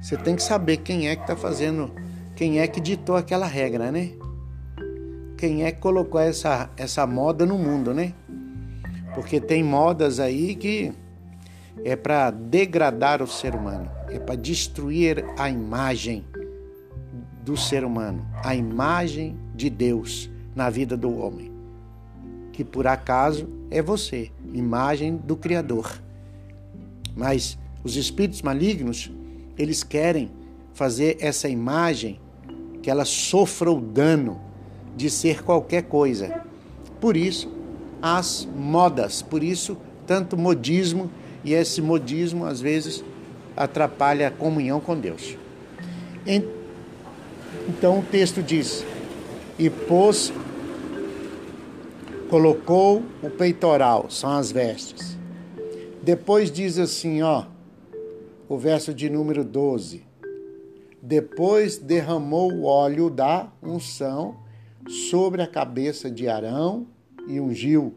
Você 0.00 0.16
tem 0.16 0.34
que 0.34 0.42
saber 0.42 0.78
quem 0.78 1.08
é 1.08 1.16
que 1.16 1.22
está 1.22 1.36
fazendo, 1.36 1.92
quem 2.34 2.60
é 2.60 2.66
que 2.66 2.80
ditou 2.80 3.16
aquela 3.16 3.46
regra, 3.46 3.92
né? 3.92 4.12
Quem 5.44 5.62
é 5.62 5.70
que 5.70 5.78
colocou 5.78 6.18
essa, 6.18 6.70
essa 6.74 7.06
moda 7.06 7.44
no 7.44 7.58
mundo, 7.58 7.92
né? 7.92 8.14
Porque 9.14 9.38
tem 9.38 9.62
modas 9.62 10.18
aí 10.18 10.54
que 10.54 10.90
é 11.84 11.94
para 11.94 12.30
degradar 12.30 13.20
o 13.20 13.26
ser 13.26 13.54
humano, 13.54 13.90
é 14.08 14.18
para 14.18 14.36
destruir 14.36 15.22
a 15.38 15.50
imagem 15.50 16.24
do 17.44 17.58
ser 17.58 17.84
humano, 17.84 18.26
a 18.42 18.56
imagem 18.56 19.36
de 19.54 19.68
Deus 19.68 20.30
na 20.56 20.70
vida 20.70 20.96
do 20.96 21.14
homem, 21.14 21.52
que 22.50 22.64
por 22.64 22.86
acaso 22.86 23.46
é 23.70 23.82
você, 23.82 24.30
imagem 24.54 25.14
do 25.14 25.36
Criador. 25.36 26.00
Mas 27.14 27.58
os 27.84 27.96
espíritos 27.96 28.40
malignos, 28.40 29.12
eles 29.58 29.82
querem 29.82 30.30
fazer 30.72 31.18
essa 31.20 31.50
imagem 31.50 32.18
que 32.82 32.88
ela 32.88 33.04
sofra 33.04 33.70
o 33.70 33.78
dano 33.78 34.43
de 34.96 35.10
ser 35.10 35.42
qualquer 35.42 35.82
coisa. 35.82 36.42
Por 37.00 37.16
isso, 37.16 37.50
as 38.00 38.46
modas, 38.54 39.22
por 39.22 39.42
isso, 39.42 39.76
tanto 40.06 40.36
modismo, 40.36 41.10
e 41.42 41.52
esse 41.52 41.82
modismo 41.82 42.46
às 42.46 42.60
vezes 42.60 43.04
atrapalha 43.56 44.28
a 44.28 44.30
comunhão 44.30 44.80
com 44.80 44.98
Deus. 44.98 45.36
Então 47.68 48.00
o 48.00 48.02
texto 48.02 48.42
diz: 48.42 48.84
E 49.58 49.68
pôs, 49.68 50.32
colocou 52.28 53.02
o 53.22 53.30
peitoral, 53.30 54.06
são 54.10 54.30
as 54.30 54.50
vestes. 54.50 55.16
Depois 56.02 56.50
diz 56.50 56.78
assim, 56.78 57.22
ó, 57.22 57.44
o 58.46 58.58
verso 58.58 58.92
de 58.92 59.08
número 59.08 59.42
12. 59.42 60.02
Depois 61.00 61.78
derramou 61.78 62.52
o 62.52 62.64
óleo 62.64 63.08
da 63.08 63.48
unção 63.62 64.36
sobre 64.88 65.42
a 65.42 65.46
cabeça 65.46 66.10
de 66.10 66.28
Arão 66.28 66.86
e 67.26 67.40
ungiu 67.40 67.94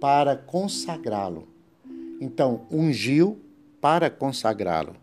para 0.00 0.36
consagrá-lo. 0.36 1.48
Então, 2.20 2.66
ungiu 2.70 3.38
para 3.80 4.08
consagrá-lo. 4.08 4.96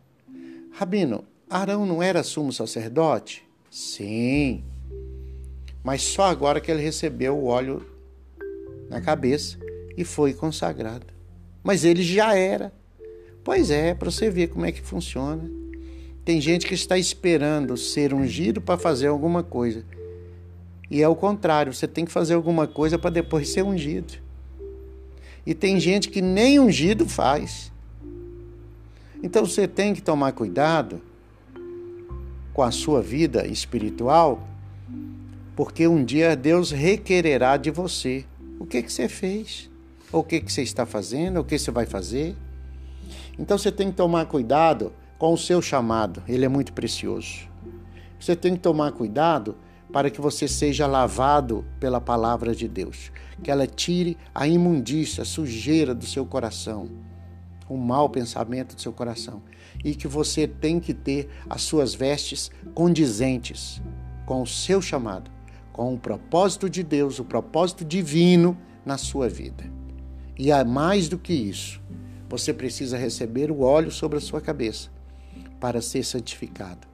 Rabino, 0.72 1.24
Arão 1.50 1.86
não 1.86 2.02
era 2.02 2.24
sumo 2.24 2.54
sacerdote? 2.54 3.44
Sim. 3.70 4.64
Mas 5.84 6.02
só 6.02 6.24
agora 6.24 6.62
que 6.62 6.72
ele 6.72 6.82
recebeu 6.82 7.36
o 7.36 7.46
óleo 7.46 7.86
na 8.90 9.02
cabeça 9.02 9.58
e 9.98 10.04
foi 10.04 10.34
consagrado. 10.34 11.08
Mas 11.64 11.84
ele 11.84 12.04
já 12.04 12.36
era. 12.36 12.74
Pois 13.44 13.70
é, 13.72 13.94
para 13.94 14.12
você 14.12 14.30
ver 14.30 14.48
como 14.48 14.66
é 14.66 14.72
que 14.72 14.82
funciona. 14.82 15.50
Tem 16.24 16.40
gente 16.40 16.68
que 16.68 16.76
está 16.76 16.98
esperando 16.98 17.76
ser 17.76 18.14
ungido 18.14 18.62
para 18.62 18.78
fazer 18.78 19.08
alguma 19.08 19.42
coisa. 19.42 19.84
E 20.92 21.02
é 21.02 21.08
o 21.08 21.16
contrário, 21.16 21.74
você 21.74 21.88
tem 21.88 22.04
que 22.04 22.12
fazer 22.12 22.34
alguma 22.34 22.68
coisa 22.68 23.00
para 23.00 23.10
depois 23.10 23.48
ser 23.48 23.64
ungido. 23.64 24.16
E 25.46 25.54
tem 25.54 25.80
gente 25.80 26.10
que 26.10 26.22
nem 26.22 26.60
ungido 26.60 27.08
faz. 27.08 27.72
Então 29.24 29.46
você 29.46 29.70
tem 29.70 29.94
que 29.94 30.02
tomar 30.02 30.34
cuidado 30.34 31.02
com 32.54 32.62
a 32.62 32.72
sua 32.72 33.02
vida 33.02 33.48
espiritual, 33.48 34.46
porque 35.56 35.88
um 35.88 36.04
dia 36.04 36.36
Deus 36.36 36.72
requererá 36.72 37.56
de 37.56 37.72
você 37.72 38.26
o 38.60 38.66
que, 38.66 38.84
que 38.84 38.92
você 38.92 39.08
fez, 39.08 39.70
ou 40.12 40.20
o 40.20 40.24
que, 40.26 40.42
que 40.42 40.52
você 40.52 40.62
está 40.62 40.86
fazendo, 40.86 41.38
ou 41.38 41.44
o 41.44 41.46
que 41.46 41.58
você 41.58 41.72
vai 41.72 41.86
fazer. 41.86 42.36
Então 43.40 43.58
você 43.58 43.72
tem 43.72 43.92
que 43.92 43.96
tomar 43.96 44.26
cuidado 44.26 44.92
com 45.18 45.32
o 45.32 45.38
seu 45.38 45.62
chamado, 45.62 46.22
ele 46.28 46.44
é 46.44 46.50
muito 46.50 46.74
precioso. 46.74 47.48
Você 48.20 48.36
tem 48.36 48.56
que 48.56 48.60
tomar 48.60 48.92
cuidado 48.92 49.56
para 49.92 50.10
que 50.10 50.22
você 50.22 50.48
seja 50.48 50.88
lavado 50.88 51.66
pela 51.80 52.00
palavra 52.00 52.56
de 52.56 52.68
Deus, 52.68 53.12
que 53.44 53.52
ela 53.52 53.68
tire 53.68 54.18
a 54.34 54.48
imundícia, 54.48 55.24
a 55.24 55.26
sujeira 55.26 55.94
do 55.94 56.06
seu 56.06 56.26
coração, 56.26 56.90
o 57.68 57.78
mau 57.78 58.10
pensamento 58.10 58.76
do 58.76 58.82
seu 58.82 58.94
coração 58.94 59.42
e 59.84 59.96
que 59.96 60.08
você 60.08 60.48
tem 60.48 60.80
que 60.80 60.94
ter 60.94 61.30
as 61.50 61.62
suas 61.62 61.94
vestes 61.94 62.52
condizentes 62.74 63.82
com 64.26 64.42
o 64.42 64.48
seu 64.48 64.82
chamado, 64.82 65.32
com 65.72 65.94
o 65.94 66.00
propósito 66.00 66.70
de 66.70 66.84
Deus, 66.84 67.20
o 67.20 67.26
propósito 67.26 67.84
divino 67.84 68.58
na 68.86 68.98
sua 68.98 69.28
vida. 69.28 69.64
E 70.38 70.52
há 70.52 70.64
mais 70.64 71.08
do 71.08 71.18
que 71.18 71.34
isso, 71.34 71.82
você 72.30 72.54
precisa 72.54 72.98
receber 72.98 73.52
o 73.52 73.62
óleo 73.62 73.92
sobre 73.92 74.18
a 74.18 74.22
sua 74.22 74.42
cabeça 74.42 74.90
para 75.60 75.82
ser 75.82 76.04
santificado. 76.04 76.88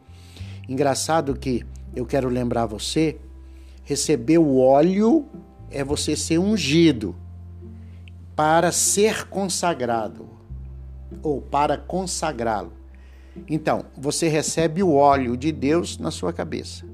Engraçado 0.68 1.38
que 1.38 1.66
eu 1.98 2.06
quero 2.06 2.30
lembrar 2.30 2.68
você, 2.68 3.18
receber 3.84 4.38
o 4.38 4.60
óleo 4.60 5.26
é 5.72 5.84
você 5.84 6.16
ser 6.16 6.38
ungido 6.38 7.16
para 8.36 8.72
ser 8.72 9.28
consagrado 9.28 10.30
ou 11.24 11.42
para 11.42 11.76
consagrá-lo. 11.76 12.72
Então, 13.50 13.86
você 13.98 14.28
recebe 14.28 14.84
o 14.84 14.94
óleo 14.94 15.36
de 15.36 15.52
Deus 15.52 15.98
na 15.98 16.12
sua 16.12 16.32
cabeça. 16.32 16.86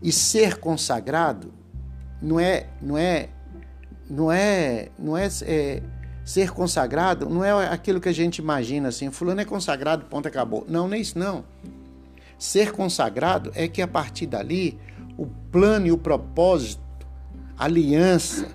E 0.00 0.12
ser 0.12 0.58
consagrado 0.58 1.52
não 2.22 2.38
é, 2.38 2.68
não 2.80 2.96
é, 2.96 3.30
não 4.08 4.30
é, 4.30 4.90
não 4.96 5.16
é, 5.16 5.26
é 5.42 5.82
ser 6.24 6.52
consagrado 6.52 7.28
não 7.28 7.44
é 7.44 7.66
aquilo 7.68 8.00
que 8.00 8.08
a 8.08 8.12
gente 8.12 8.38
imagina 8.38 8.88
assim, 8.90 9.10
fulano 9.10 9.40
é 9.40 9.44
consagrado, 9.44 10.04
ponto 10.04 10.28
acabou. 10.28 10.64
Não, 10.68 10.86
não 10.86 10.94
é 10.94 10.98
isso 11.00 11.18
não. 11.18 11.44
Ser 12.38 12.70
consagrado 12.70 13.50
é 13.54 13.66
que 13.66 13.82
a 13.82 13.88
partir 13.88 14.26
dali 14.26 14.78
o 15.16 15.26
plano 15.26 15.88
e 15.88 15.92
o 15.92 15.98
propósito, 15.98 16.80
aliança, 17.58 18.48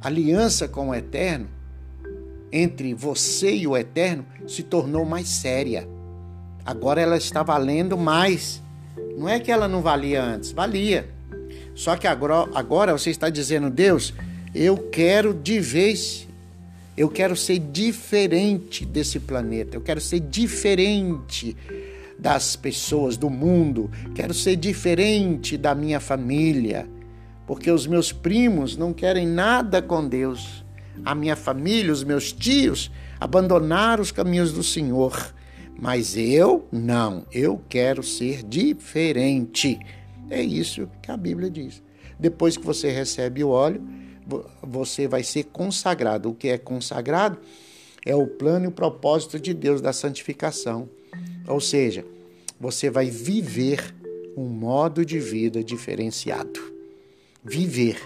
aliança 0.00 0.68
com 0.68 0.90
o 0.90 0.94
eterno, 0.94 1.48
entre 2.52 2.94
você 2.94 3.52
e 3.56 3.66
o 3.66 3.76
eterno, 3.76 4.24
se 4.46 4.62
tornou 4.62 5.04
mais 5.04 5.26
séria. 5.28 5.88
Agora 6.64 7.00
ela 7.00 7.16
está 7.16 7.42
valendo 7.42 7.98
mais. 7.98 8.62
Não 9.18 9.28
é 9.28 9.40
que 9.40 9.50
ela 9.50 9.66
não 9.66 9.82
valia 9.82 10.22
antes, 10.22 10.52
valia. 10.52 11.10
Só 11.74 11.96
que 11.96 12.06
agora, 12.06 12.48
agora 12.54 12.92
você 12.92 13.10
está 13.10 13.28
dizendo, 13.28 13.68
Deus, 13.68 14.14
eu 14.54 14.78
quero 14.78 15.34
de 15.34 15.58
vez, 15.58 16.28
eu 16.96 17.08
quero 17.08 17.34
ser 17.34 17.58
diferente 17.58 18.86
desse 18.86 19.18
planeta, 19.18 19.76
eu 19.76 19.80
quero 19.80 20.00
ser 20.00 20.20
diferente 20.20 21.56
das 22.18 22.56
pessoas, 22.56 23.16
do 23.16 23.28
mundo, 23.28 23.90
quero 24.14 24.32
ser 24.32 24.56
diferente 24.56 25.56
da 25.56 25.74
minha 25.74 26.00
família, 26.00 26.88
porque 27.46 27.70
os 27.70 27.86
meus 27.86 28.12
primos 28.12 28.76
não 28.76 28.92
querem 28.92 29.26
nada 29.26 29.82
com 29.82 30.06
Deus. 30.06 30.64
A 31.04 31.14
minha 31.14 31.36
família, 31.36 31.92
os 31.92 32.04
meus 32.04 32.32
tios, 32.32 32.90
abandonaram 33.20 34.02
os 34.02 34.12
caminhos 34.12 34.52
do 34.52 34.62
Senhor. 34.62 35.34
Mas 35.78 36.16
eu 36.16 36.68
não, 36.70 37.26
eu 37.32 37.60
quero 37.68 38.02
ser 38.02 38.42
diferente. 38.44 39.78
É 40.30 40.40
isso 40.40 40.88
que 41.02 41.10
a 41.10 41.16
Bíblia 41.16 41.50
diz. 41.50 41.82
Depois 42.18 42.56
que 42.56 42.64
você 42.64 42.90
recebe 42.90 43.42
o 43.42 43.48
óleo, 43.48 43.82
você 44.62 45.06
vai 45.08 45.22
ser 45.22 45.44
consagrado. 45.44 46.30
O 46.30 46.34
que 46.34 46.48
é 46.48 46.58
consagrado 46.58 47.38
é 48.06 48.14
o 48.14 48.26
plano 48.26 48.66
e 48.66 48.68
o 48.68 48.72
propósito 48.72 49.38
de 49.38 49.52
Deus 49.52 49.80
da 49.80 49.92
santificação. 49.92 50.88
Ou 51.46 51.60
seja, 51.60 52.04
você 52.58 52.90
vai 52.90 53.10
viver 53.10 53.94
um 54.36 54.46
modo 54.46 55.04
de 55.04 55.18
vida 55.18 55.62
diferenciado. 55.62 56.60
Viver 57.42 58.00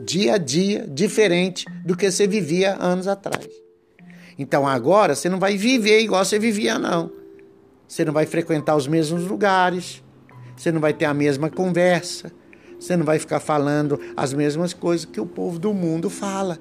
dia 0.00 0.34
a 0.34 0.38
dia 0.38 0.86
diferente 0.86 1.64
do 1.84 1.96
que 1.96 2.10
você 2.10 2.26
vivia 2.26 2.76
anos 2.78 3.08
atrás. 3.08 3.48
Então 4.38 4.66
agora 4.66 5.14
você 5.14 5.28
não 5.28 5.38
vai 5.38 5.56
viver 5.56 6.00
igual 6.00 6.24
você 6.24 6.38
vivia, 6.38 6.78
não. 6.78 7.10
Você 7.88 8.04
não 8.04 8.12
vai 8.12 8.26
frequentar 8.26 8.76
os 8.76 8.86
mesmos 8.86 9.24
lugares, 9.24 10.02
você 10.56 10.70
não 10.72 10.80
vai 10.80 10.92
ter 10.92 11.04
a 11.04 11.14
mesma 11.14 11.48
conversa, 11.48 12.32
você 12.78 12.96
não 12.96 13.04
vai 13.04 13.18
ficar 13.18 13.40
falando 13.40 13.98
as 14.16 14.32
mesmas 14.32 14.74
coisas 14.74 15.06
que 15.06 15.20
o 15.20 15.26
povo 15.26 15.58
do 15.58 15.72
mundo 15.72 16.10
fala. 16.10 16.58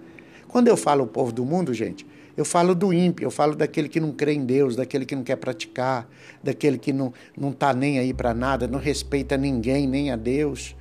Quando 0.56 0.70
eu 0.70 0.78
falo 0.78 1.04
o 1.04 1.08
povo 1.08 1.34
do 1.34 1.44
mundo, 1.44 1.74
gente, 1.74 2.08
eu 2.38 2.46
falo 2.46 2.74
do 2.74 2.94
ímpio, 2.94 3.26
eu 3.26 3.30
falo 3.30 3.58
daquele 3.58 3.90
que 3.90 4.00
não 4.00 4.14
crê 4.14 4.32
em 4.32 4.46
Deus, 4.46 4.74
daquele 4.74 5.06
que 5.06 5.14
não 5.14 5.22
quer 5.22 5.36
praticar, 5.36 6.10
daquele 6.42 6.78
que 6.78 6.94
não 6.94 7.12
está 7.50 7.74
nem 7.74 8.00
aí 8.00 8.14
para 8.14 8.34
nada, 8.34 8.66
não 8.66 8.80
respeita 8.80 9.36
ninguém, 9.36 9.86
nem 9.86 10.12
a 10.12 10.16
Deus. 10.16 10.74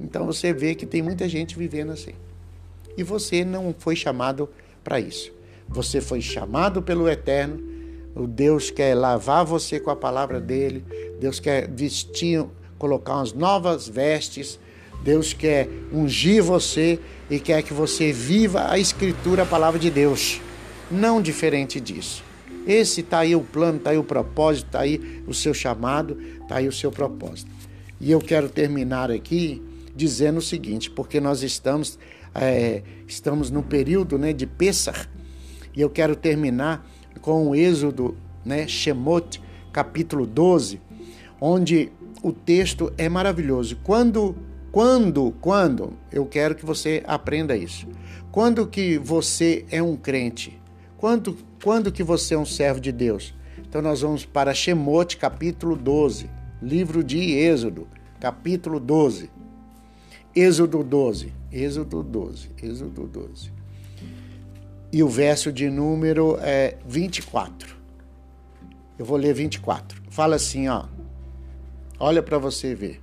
Então 0.00 0.24
você 0.24 0.54
vê 0.54 0.74
que 0.74 0.86
tem 0.86 1.02
muita 1.02 1.28
gente 1.28 1.54
vivendo 1.58 1.92
assim. 1.92 2.14
E 2.96 3.02
você 3.02 3.44
não 3.44 3.74
foi 3.78 3.94
chamado 3.94 4.48
para 4.82 4.98
isso. 4.98 5.34
Você 5.68 6.00
foi 6.00 6.22
chamado 6.22 6.80
pelo 6.80 7.10
Eterno. 7.10 7.62
O 8.14 8.26
Deus 8.26 8.70
quer 8.70 8.94
lavar 8.94 9.44
você 9.44 9.78
com 9.78 9.90
a 9.90 9.96
palavra 9.96 10.40
dele. 10.40 10.82
Deus 11.20 11.38
quer 11.38 11.68
vestir, 11.68 12.42
colocar 12.78 13.16
umas 13.16 13.34
novas 13.34 13.86
vestes. 13.86 14.58
Deus 15.02 15.32
quer 15.32 15.68
ungir 15.92 16.42
você 16.42 16.98
e 17.30 17.38
quer 17.38 17.62
que 17.62 17.72
você 17.72 18.12
viva 18.12 18.70
a 18.70 18.78
Escritura, 18.78 19.42
a 19.42 19.46
palavra 19.46 19.78
de 19.78 19.90
Deus 19.90 20.40
não 20.90 21.20
diferente 21.20 21.80
disso. 21.80 22.24
Esse 22.66 23.00
está 23.00 23.20
aí 23.20 23.34
o 23.34 23.40
plano, 23.40 23.78
está 23.78 23.90
aí 23.90 23.98
o 23.98 24.04
propósito, 24.04 24.66
está 24.66 24.80
aí 24.80 25.22
o 25.26 25.32
seu 25.32 25.54
chamado, 25.54 26.18
está 26.42 26.56
aí 26.56 26.68
o 26.68 26.72
seu 26.72 26.90
propósito. 26.90 27.50
E 28.00 28.10
eu 28.10 28.20
quero 28.20 28.48
terminar 28.48 29.10
aqui 29.10 29.62
dizendo 29.94 30.38
o 30.38 30.42
seguinte, 30.42 30.90
porque 30.90 31.18
nós 31.20 31.42
estamos, 31.42 31.98
é, 32.34 32.82
estamos 33.06 33.50
no 33.50 33.62
período 33.62 34.18
né, 34.18 34.32
de 34.32 34.46
Pessah, 34.46 35.08
e 35.74 35.80
eu 35.80 35.90
quero 35.90 36.14
terminar 36.14 36.86
com 37.20 37.48
o 37.48 37.54
Êxodo, 37.54 38.16
né, 38.44 38.68
Shemot, 38.68 39.40
capítulo 39.72 40.26
12, 40.26 40.80
onde 41.40 41.90
o 42.22 42.32
texto 42.32 42.92
é 42.96 43.08
maravilhoso. 43.08 43.76
Quando, 43.82 44.36
quando, 44.70 45.34
quando, 45.40 45.94
eu 46.12 46.26
quero 46.26 46.54
que 46.54 46.64
você 46.64 47.02
aprenda 47.06 47.56
isso. 47.56 47.86
Quando 48.30 48.66
que 48.66 48.98
você 48.98 49.64
é 49.70 49.82
um 49.82 49.96
crente, 49.96 50.60
quando, 50.96 51.36
quando 51.62 51.90
que 51.90 52.02
você 52.02 52.34
é 52.34 52.38
um 52.38 52.44
servo 52.44 52.80
de 52.80 52.92
Deus? 52.92 53.34
Então 53.58 53.80
nós 53.80 54.02
vamos 54.02 54.24
para 54.24 54.54
Shemote, 54.54 55.16
capítulo 55.16 55.74
12, 55.76 56.28
livro 56.62 57.02
de 57.02 57.18
Êxodo, 57.32 57.86
capítulo 58.20 58.78
12. 58.78 59.30
Êxodo 60.34 60.84
12, 60.84 61.32
Êxodo 61.50 62.02
12, 62.02 62.50
Êxodo 62.62 63.06
12. 63.06 63.52
E 64.92 65.02
o 65.02 65.08
verso 65.08 65.50
de 65.50 65.68
número 65.68 66.38
é 66.40 66.76
24. 66.86 67.76
Eu 68.98 69.04
vou 69.04 69.16
ler 69.16 69.34
24. 69.34 70.00
Fala 70.10 70.36
assim, 70.36 70.68
ó. 70.68 70.84
Olha 71.98 72.22
para 72.22 72.38
você 72.38 72.74
ver. 72.74 73.00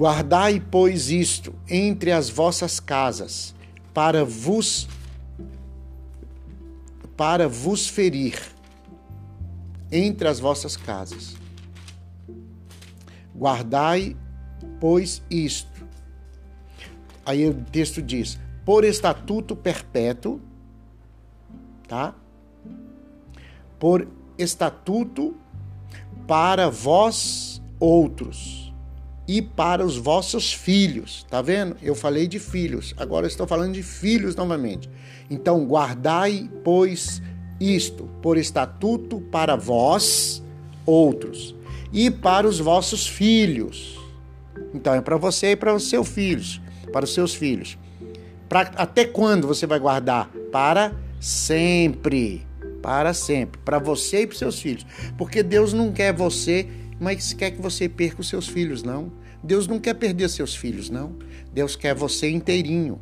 Guardai, 0.00 0.58
pois, 0.60 1.10
isto 1.10 1.54
entre 1.68 2.10
as 2.10 2.30
vossas 2.30 2.80
casas, 2.80 3.54
para 3.92 4.24
vos 4.24 4.88
para 7.18 7.46
vos 7.46 7.86
ferir 7.86 8.40
entre 9.92 10.26
as 10.26 10.40
vossas 10.40 10.74
casas. 10.74 11.36
Guardai, 13.36 14.16
pois, 14.80 15.22
isto. 15.30 15.86
Aí 17.26 17.46
o 17.46 17.52
texto 17.52 18.00
diz: 18.00 18.40
por 18.64 18.84
estatuto 18.84 19.54
perpétuo, 19.54 20.40
tá? 21.86 22.14
Por 23.78 24.08
estatuto 24.38 25.36
para 26.26 26.70
vós 26.70 27.60
outros 27.78 28.69
e 29.32 29.40
para 29.40 29.86
os 29.86 29.96
vossos 29.96 30.52
filhos. 30.52 31.24
Tá 31.30 31.40
vendo? 31.40 31.76
Eu 31.80 31.94
falei 31.94 32.26
de 32.26 32.40
filhos, 32.40 32.92
agora 32.96 33.28
estou 33.28 33.46
falando 33.46 33.74
de 33.74 33.82
filhos 33.82 34.34
novamente. 34.34 34.90
Então, 35.30 35.64
guardai, 35.66 36.50
pois, 36.64 37.22
isto 37.60 38.10
por 38.20 38.36
estatuto 38.36 39.20
para 39.20 39.54
vós, 39.54 40.42
outros, 40.84 41.54
e 41.92 42.10
para 42.10 42.48
os 42.48 42.58
vossos 42.58 43.06
filhos. 43.06 43.96
Então, 44.74 44.94
é 44.94 45.00
para 45.00 45.16
você 45.16 45.52
e 45.52 45.56
para 45.56 45.72
os 45.72 45.88
seus 45.88 46.08
filhos, 46.08 46.60
para 46.92 47.04
os 47.04 47.14
seus 47.14 47.32
filhos. 47.32 47.78
Pra, 48.48 48.62
até 48.74 49.04
quando 49.04 49.46
você 49.46 49.64
vai 49.64 49.78
guardar? 49.78 50.28
Para 50.50 50.92
sempre. 51.20 52.44
Para 52.82 53.14
sempre. 53.14 53.60
Para 53.64 53.78
você 53.78 54.22
e 54.22 54.26
para 54.26 54.32
os 54.32 54.38
seus 54.40 54.60
filhos. 54.60 54.84
Porque 55.16 55.40
Deus 55.40 55.72
não 55.72 55.92
quer 55.92 56.12
você, 56.12 56.66
mas 56.98 57.32
quer 57.32 57.52
que 57.52 57.62
você 57.62 57.88
perca 57.88 58.20
os 58.20 58.28
seus 58.28 58.48
filhos, 58.48 58.82
não. 58.82 59.19
Deus 59.42 59.66
não 59.66 59.78
quer 59.78 59.94
perder 59.94 60.28
seus 60.28 60.54
filhos, 60.54 60.90
não. 60.90 61.16
Deus 61.52 61.76
quer 61.76 61.94
você 61.94 62.30
inteirinho. 62.30 63.00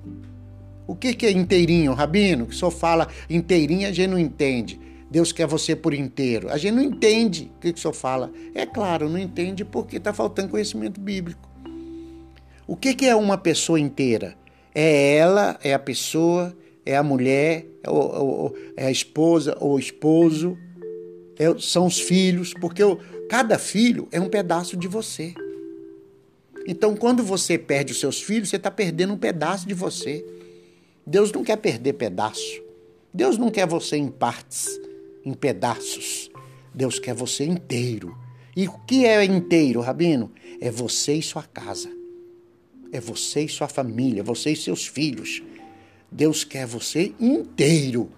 O 0.86 0.94
que, 0.94 1.12
que 1.14 1.26
é 1.26 1.30
inteirinho, 1.30 1.92
Rabino? 1.92 2.46
Que 2.46 2.54
só 2.54 2.70
fala 2.70 3.08
inteirinho, 3.28 3.88
a 3.88 3.92
gente 3.92 4.10
não 4.10 4.18
entende. 4.18 4.80
Deus 5.10 5.32
quer 5.32 5.46
você 5.46 5.74
por 5.74 5.94
inteiro. 5.94 6.50
A 6.50 6.56
gente 6.56 6.74
não 6.74 6.82
entende 6.82 7.50
o 7.56 7.60
que, 7.60 7.72
que 7.72 7.78
o 7.78 7.82
senhor 7.82 7.94
fala. 7.94 8.30
É 8.54 8.64
claro, 8.66 9.08
não 9.08 9.18
entende 9.18 9.64
porque 9.64 9.96
está 9.96 10.12
faltando 10.12 10.50
conhecimento 10.50 11.00
bíblico. 11.00 11.48
O 12.66 12.76
que, 12.76 12.94
que 12.94 13.06
é 13.06 13.16
uma 13.16 13.38
pessoa 13.38 13.80
inteira? 13.80 14.36
É 14.74 15.16
ela, 15.16 15.58
é 15.62 15.72
a 15.72 15.78
pessoa, 15.78 16.56
é 16.84 16.96
a 16.96 17.02
mulher, 17.02 17.66
é, 17.82 18.84
é 18.84 18.86
a 18.86 18.90
esposa 18.90 19.56
ou 19.58 19.76
o 19.76 19.78
esposo, 19.78 20.56
é, 21.38 21.46
são 21.58 21.86
os 21.86 21.98
filhos, 21.98 22.52
porque 22.60 22.82
cada 23.28 23.58
filho 23.58 24.08
é 24.12 24.20
um 24.20 24.28
pedaço 24.28 24.76
de 24.76 24.88
você. 24.88 25.34
Então, 26.70 26.94
quando 26.94 27.22
você 27.22 27.56
perde 27.56 27.92
os 27.92 27.98
seus 27.98 28.20
filhos, 28.20 28.50
você 28.50 28.56
está 28.56 28.70
perdendo 28.70 29.14
um 29.14 29.16
pedaço 29.16 29.66
de 29.66 29.72
você. 29.72 30.22
Deus 31.06 31.32
não 31.32 31.42
quer 31.42 31.56
perder 31.56 31.94
pedaço. 31.94 32.62
Deus 33.12 33.38
não 33.38 33.50
quer 33.50 33.66
você 33.66 33.96
em 33.96 34.08
partes, 34.08 34.78
em 35.24 35.32
pedaços. 35.32 36.30
Deus 36.74 36.98
quer 36.98 37.14
você 37.14 37.44
inteiro. 37.44 38.14
E 38.54 38.68
o 38.68 38.78
que 38.86 39.06
é 39.06 39.24
inteiro, 39.24 39.80
Rabino? 39.80 40.30
É 40.60 40.70
você 40.70 41.14
e 41.14 41.22
sua 41.22 41.42
casa. 41.42 41.88
É 42.92 43.00
você 43.00 43.44
e 43.44 43.48
sua 43.48 43.66
família, 43.66 44.22
você 44.22 44.50
e 44.50 44.56
seus 44.56 44.86
filhos. 44.86 45.42
Deus 46.12 46.44
quer 46.44 46.66
você 46.66 47.14
inteiro. 47.18 48.12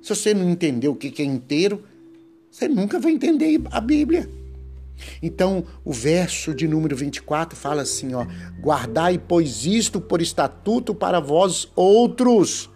Se 0.00 0.14
você 0.14 0.32
não 0.32 0.48
entender 0.48 0.88
o 0.88 0.96
que 0.96 1.20
é 1.20 1.26
inteiro, 1.26 1.84
você 2.50 2.68
nunca 2.68 2.98
vai 2.98 3.12
entender 3.12 3.60
a 3.70 3.82
Bíblia. 3.82 4.26
Então, 5.22 5.64
o 5.84 5.92
verso 5.92 6.54
de 6.54 6.66
número 6.66 6.96
24 6.96 7.58
fala 7.58 7.82
assim, 7.82 8.14
ó: 8.14 8.26
"Guardai 8.60 9.18
pois 9.18 9.64
isto 9.66 10.00
por 10.00 10.20
estatuto 10.20 10.94
para 10.94 11.20
vós 11.20 11.70
outros". 11.74 12.70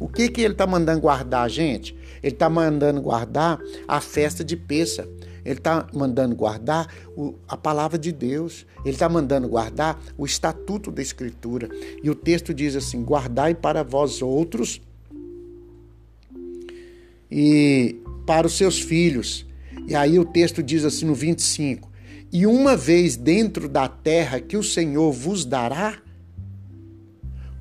O 0.00 0.08
que 0.08 0.28
que 0.28 0.42
ele 0.42 0.54
está 0.54 0.66
mandando 0.66 1.00
guardar, 1.00 1.50
gente? 1.50 1.96
Ele 2.22 2.32
está 2.34 2.48
mandando 2.48 3.00
guardar 3.00 3.58
a 3.86 4.00
festa 4.00 4.44
de 4.44 4.56
Peça. 4.56 5.08
Ele 5.44 5.58
está 5.58 5.86
mandando 5.92 6.36
guardar 6.36 6.92
o, 7.16 7.34
a 7.48 7.56
palavra 7.56 7.98
de 7.98 8.12
Deus. 8.12 8.66
Ele 8.84 8.94
está 8.94 9.08
mandando 9.08 9.48
guardar 9.48 10.00
o 10.16 10.24
estatuto 10.24 10.90
da 10.90 11.02
Escritura. 11.02 11.68
E 12.02 12.10
o 12.10 12.14
texto 12.14 12.54
diz 12.54 12.76
assim: 12.76 13.02
guardai 13.02 13.54
para 13.54 13.82
vós 13.82 14.22
outros 14.22 14.80
e 17.30 17.96
para 18.26 18.46
os 18.46 18.56
seus 18.56 18.80
filhos. 18.80 19.47
E 19.86 19.94
aí 19.94 20.18
o 20.18 20.24
texto 20.24 20.62
diz 20.62 20.84
assim 20.84 21.06
no 21.06 21.14
25: 21.14 21.90
E 22.32 22.46
uma 22.46 22.76
vez 22.76 23.16
dentro 23.16 23.68
da 23.68 23.88
terra 23.88 24.40
que 24.40 24.56
o 24.56 24.62
Senhor 24.62 25.12
vos 25.12 25.44
dará, 25.44 25.98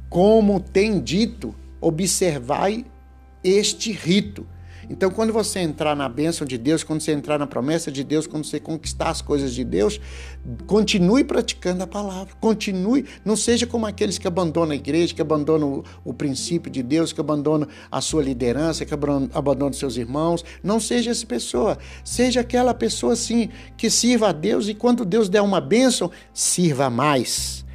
como 0.10 0.60
tem 0.60 1.00
dito, 1.00 1.54
observai 1.82 2.86
este 3.44 3.92
rito 3.92 4.46
então, 4.90 5.12
quando 5.12 5.34
você 5.34 5.60
entrar 5.60 5.96
na 5.96 6.08
bênção 6.08 6.48
de 6.48 6.58
Deus, 6.58 6.82
quando 6.82 7.02
você 7.02 7.12
entrar 7.12 7.38
na 7.38 7.46
promessa 7.46 7.92
de 7.92 8.04
Deus, 8.06 8.26
quando 8.26 8.46
você 8.46 8.58
conquistar 8.58 9.10
as 9.10 9.22
coisas 9.22 9.54
de 9.54 9.64
Deus, 9.64 10.00
continue 10.66 11.26
praticando 11.26 11.84
a 11.84 11.88
palavra, 11.88 12.34
continue, 12.40 13.06
não 13.26 13.36
seja 13.36 13.68
como 13.68 13.86
aqueles 13.86 14.18
que 14.18 14.28
abandonam 14.28 14.72
a 14.72 14.76
igreja, 14.76 15.14
que 15.14 15.22
abandonam 15.22 15.84
o, 16.06 16.12
o 16.12 16.14
princípio 16.14 16.72
de 16.72 16.82
Deus, 16.82 17.12
que 17.12 17.20
abandonam 17.20 17.68
a 17.92 18.00
sua 18.00 18.24
liderança, 18.24 18.86
que 18.86 18.94
abandonam 18.94 19.74
seus 19.74 19.98
irmãos. 19.98 20.46
Não 20.64 20.80
seja 20.80 21.12
essa 21.12 21.26
pessoa, 21.26 21.78
seja 22.04 22.40
aquela 22.40 22.74
pessoa 22.74 23.12
assim 23.12 23.50
que 23.76 23.90
sirva 23.90 24.30
a 24.30 24.32
Deus 24.32 24.70
e 24.70 24.74
quando 24.74 25.04
Deus 25.04 25.28
der 25.28 25.42
uma 25.42 25.60
bênção, 25.60 26.10
sirva 26.34 26.90
mais. 26.90 27.66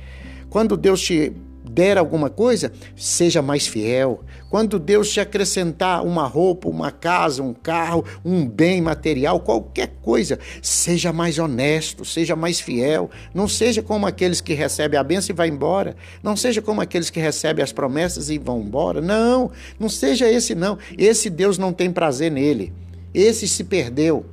Quando 0.49 0.79
Deus 0.79 1.03
te 1.03 1.33
der 1.73 1.97
alguma 1.97 2.29
coisa, 2.29 2.71
seja 2.95 3.41
mais 3.41 3.67
fiel. 3.67 4.23
Quando 4.51 4.79
Deus 4.79 5.11
te 5.11 5.21
acrescentar 5.21 6.05
uma 6.05 6.27
roupa, 6.27 6.69
uma 6.69 6.91
casa, 6.91 7.43
um 7.43 7.55
carro, 7.55 8.05
um 8.23 8.47
bem 8.47 8.83
material, 8.83 9.41
qualquer 9.41 9.95
coisa, 10.03 10.39
seja 10.61 11.13
mais 11.13 11.39
honesto, 11.39 12.05
seja 12.05 12.37
mais 12.37 12.61
fiel. 12.61 13.11
Não 13.33 13.49
seja 13.49 13.83
como 13.83 14.07
aqueles 14.07 14.43
que 14.43 14.53
recebem 14.53 15.01
a 15.01 15.03
bênção 15.03 15.33
e 15.33 15.37
vai 15.37 15.49
embora. 15.49 15.97
Não 16.23 16.37
seja 16.37 16.61
como 16.61 16.83
aqueles 16.83 17.09
que 17.09 17.19
recebem 17.19 17.63
as 17.65 17.73
promessas 17.73 18.29
e 18.29 18.37
vão 18.37 18.61
embora. 18.61 19.01
Não, 19.01 19.51
não 19.81 19.89
seja 19.89 20.31
esse 20.31 20.55
não. 20.55 20.77
Esse 20.99 21.31
Deus 21.31 21.57
não 21.57 21.73
tem 21.73 21.91
prazer 21.91 22.31
nele. 22.31 22.73
Esse 23.15 23.49
se 23.49 23.65
perdeu. 23.65 24.27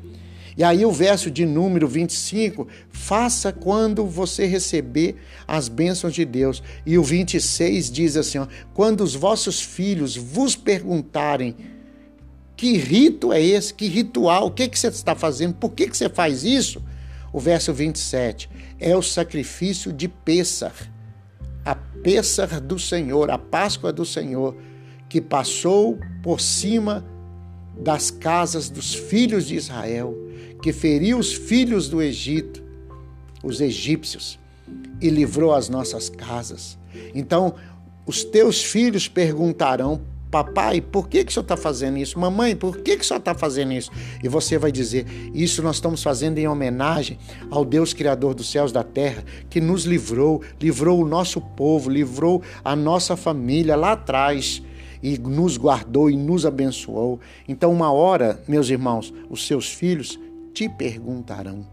E 0.59 0.63
aí 0.65 0.85
o 0.85 0.91
verso 0.91 1.31
de 1.31 1.45
número 1.45 1.87
25, 1.87 2.67
faça 2.89 3.49
quando 3.49 4.05
você 4.05 4.45
receber 4.45 5.15
as 5.47 5.69
bênçãos 5.69 6.13
de 6.13 6.25
Deus. 6.25 6.61
E 6.85 6.97
o 6.97 7.03
26 7.03 7.89
diz 7.89 8.17
assim, 8.17 8.39
ó, 8.39 8.47
quando 8.73 8.99
os 8.99 9.15
vossos 9.15 9.61
filhos 9.61 10.17
vos 10.17 10.57
perguntarem 10.57 11.55
que 12.57 12.75
rito 12.75 13.31
é 13.31 13.41
esse, 13.41 13.73
que 13.73 13.87
ritual, 13.87 14.47
o 14.47 14.51
que, 14.51 14.67
que 14.67 14.77
você 14.77 14.87
está 14.87 15.15
fazendo, 15.15 15.53
por 15.53 15.71
que, 15.71 15.87
que 15.87 15.95
você 15.95 16.09
faz 16.09 16.43
isso? 16.43 16.83
O 17.31 17.39
verso 17.39 17.73
27, 17.73 18.49
é 18.81 18.93
o 18.97 19.01
sacrifício 19.01 19.93
de 19.93 20.09
Pêssar, 20.09 20.73
a 21.63 21.73
Pêssar 21.73 22.59
do 22.59 22.77
Senhor, 22.77 23.31
a 23.31 23.37
Páscoa 23.37 23.93
do 23.93 24.03
Senhor, 24.03 24.57
que 25.07 25.21
passou 25.21 25.97
por 26.21 26.41
cima 26.41 27.05
das 27.81 28.11
casas 28.11 28.69
dos 28.69 28.93
filhos 28.93 29.47
de 29.47 29.55
Israel 29.55 30.27
que 30.61 30.73
feriu 30.73 31.17
os 31.17 31.33
filhos 31.33 31.87
do 31.89 32.01
Egito, 32.01 32.63
os 33.43 33.61
egípcios, 33.61 34.39
e 35.01 35.09
livrou 35.09 35.53
as 35.53 35.69
nossas 35.69 36.09
casas. 36.09 36.77
Então, 37.15 37.55
os 38.05 38.23
teus 38.23 38.63
filhos 38.63 39.07
perguntarão: 39.07 40.01
Papai, 40.29 40.79
por 40.79 41.07
que, 41.07 41.23
que 41.23 41.31
o 41.31 41.33
senhor 41.33 41.43
está 41.43 41.57
fazendo 41.57 41.97
isso? 41.97 42.19
Mamãe, 42.19 42.55
por 42.55 42.77
que, 42.77 42.97
que 42.97 43.03
o 43.03 43.05
senhor 43.05 43.19
está 43.19 43.33
fazendo 43.33 43.73
isso? 43.73 43.89
E 44.23 44.27
você 44.27 44.57
vai 44.57 44.71
dizer: 44.71 45.05
Isso 45.33 45.63
nós 45.63 45.77
estamos 45.77 46.03
fazendo 46.03 46.37
em 46.37 46.47
homenagem 46.47 47.17
ao 47.49 47.65
Deus 47.65 47.93
Criador 47.93 48.35
dos 48.35 48.51
céus 48.51 48.71
e 48.71 48.73
da 48.73 48.83
terra, 48.83 49.23
que 49.49 49.59
nos 49.59 49.85
livrou, 49.85 50.41
livrou 50.61 51.01
o 51.01 51.07
nosso 51.07 51.41
povo, 51.41 51.89
livrou 51.89 52.43
a 52.63 52.75
nossa 52.75 53.15
família 53.17 53.75
lá 53.75 53.93
atrás 53.93 54.61
e 55.01 55.17
nos 55.17 55.57
guardou 55.57 56.09
e 56.09 56.15
nos 56.15 56.45
abençoou. 56.45 57.19
Então, 57.47 57.71
uma 57.71 57.91
hora, 57.91 58.39
meus 58.47 58.69
irmãos, 58.69 59.13
os 59.29 59.47
seus 59.47 59.71
filhos 59.71 60.19
te 60.59 60.67
perguntarão. 60.67 61.65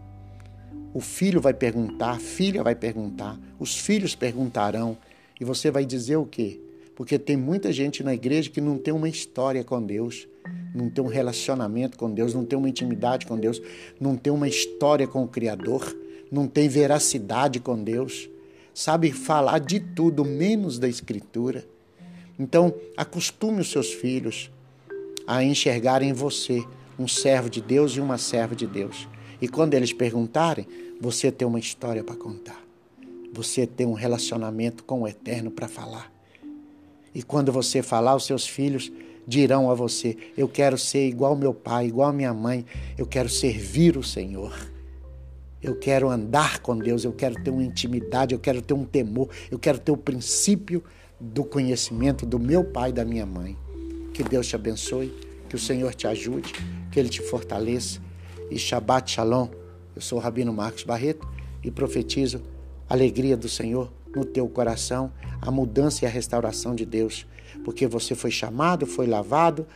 O 0.93 1.01
filho 1.01 1.41
vai 1.41 1.53
perguntar, 1.53 2.11
a 2.11 2.19
filha 2.19 2.63
vai 2.63 2.73
perguntar, 2.73 3.37
os 3.59 3.77
filhos 3.77 4.15
perguntarão. 4.15 4.97
E 5.37 5.43
você 5.43 5.69
vai 5.69 5.85
dizer 5.85 6.15
o 6.15 6.25
quê? 6.25 6.57
Porque 6.95 7.19
tem 7.19 7.35
muita 7.35 7.73
gente 7.73 8.01
na 8.01 8.13
igreja 8.13 8.49
que 8.49 8.61
não 8.61 8.77
tem 8.77 8.93
uma 8.93 9.09
história 9.09 9.61
com 9.61 9.83
Deus, 9.83 10.25
não 10.73 10.89
tem 10.89 11.03
um 11.03 11.09
relacionamento 11.09 11.97
com 11.97 12.09
Deus, 12.09 12.33
não 12.33 12.45
tem 12.45 12.57
uma 12.57 12.69
intimidade 12.69 13.25
com 13.25 13.37
Deus, 13.37 13.61
não 13.99 14.15
tem 14.15 14.31
uma 14.31 14.47
história 14.47 15.05
com 15.05 15.21
o 15.21 15.27
Criador, 15.27 15.93
não 16.31 16.47
tem 16.47 16.69
veracidade 16.69 17.59
com 17.59 17.83
Deus, 17.83 18.29
sabe 18.73 19.11
falar 19.11 19.59
de 19.59 19.81
tudo 19.81 20.23
menos 20.23 20.79
da 20.79 20.87
Escritura. 20.87 21.65
Então, 22.39 22.73
acostume 22.95 23.59
os 23.59 23.69
seus 23.69 23.91
filhos 23.91 24.49
a 25.27 25.43
enxergarem 25.43 26.11
em 26.11 26.13
você 26.13 26.63
um 26.97 27.07
servo 27.07 27.49
de 27.49 27.61
Deus 27.61 27.93
e 27.93 27.99
uma 27.99 28.17
serva 28.17 28.55
de 28.55 28.65
Deus. 28.65 29.07
E 29.41 29.47
quando 29.47 29.73
eles 29.73 29.93
perguntarem, 29.93 30.67
você 30.99 31.31
tem 31.31 31.47
uma 31.47 31.59
história 31.59 32.03
para 32.03 32.15
contar. 32.15 32.59
Você 33.33 33.67
tem 33.67 33.85
um 33.85 33.93
relacionamento 33.93 34.83
com 34.83 35.01
o 35.01 35.07
Eterno 35.07 35.51
para 35.51 35.67
falar. 35.67 36.11
E 37.13 37.21
quando 37.21 37.51
você 37.51 37.81
falar, 37.81 38.15
os 38.15 38.25
seus 38.25 38.47
filhos 38.47 38.91
dirão 39.27 39.69
a 39.69 39.75
você: 39.75 40.17
Eu 40.35 40.47
quero 40.47 40.77
ser 40.77 41.07
igual 41.07 41.35
meu 41.35 41.53
pai, 41.53 41.87
igual 41.87 42.11
minha 42.11 42.33
mãe, 42.33 42.65
eu 42.97 43.05
quero 43.05 43.29
servir 43.29 43.97
o 43.97 44.03
Senhor. 44.03 44.53
Eu 45.61 45.75
quero 45.75 46.09
andar 46.09 46.59
com 46.59 46.77
Deus, 46.77 47.03
eu 47.03 47.11
quero 47.11 47.41
ter 47.43 47.49
uma 47.49 47.63
intimidade, 47.63 48.33
eu 48.33 48.39
quero 48.39 48.61
ter 48.61 48.73
um 48.73 48.85
temor, 48.85 49.29
eu 49.51 49.57
quero 49.57 49.79
ter 49.79 49.91
o 49.91 49.97
princípio 49.97 50.83
do 51.19 51.43
conhecimento 51.43 52.25
do 52.25 52.39
meu 52.39 52.63
pai 52.63 52.91
e 52.91 52.93
da 52.93 53.03
minha 53.03 53.25
mãe. 53.25 53.57
Que 54.13 54.23
Deus 54.23 54.47
te 54.47 54.55
abençoe, 54.55 55.13
que 55.49 55.55
o 55.55 55.59
Senhor 55.59 55.93
te 55.93 56.07
ajude 56.07 56.53
que 56.97 57.01
Ele 57.01 57.09
te 57.09 57.21
fortaleça. 57.21 57.99
E 58.49 58.57
Shabbat 58.57 59.11
Shalom. 59.11 59.49
Eu 59.95 60.01
sou 60.01 60.17
o 60.17 60.21
Rabino 60.21 60.51
Marcos 60.51 60.83
Barreto 60.83 61.27
e 61.63 61.69
profetizo 61.69 62.41
a 62.89 62.95
alegria 62.95 63.37
do 63.37 63.47
Senhor 63.47 63.93
no 64.15 64.25
teu 64.25 64.49
coração, 64.49 65.11
a 65.39 65.51
mudança 65.51 66.03
e 66.03 66.07
a 66.07 66.09
restauração 66.09 66.73
de 66.73 66.87
Deus, 66.87 67.27
porque 67.63 67.85
você 67.85 68.15
foi 68.15 68.31
chamado, 68.31 68.87
foi 68.87 69.05
lavado, 69.05 69.67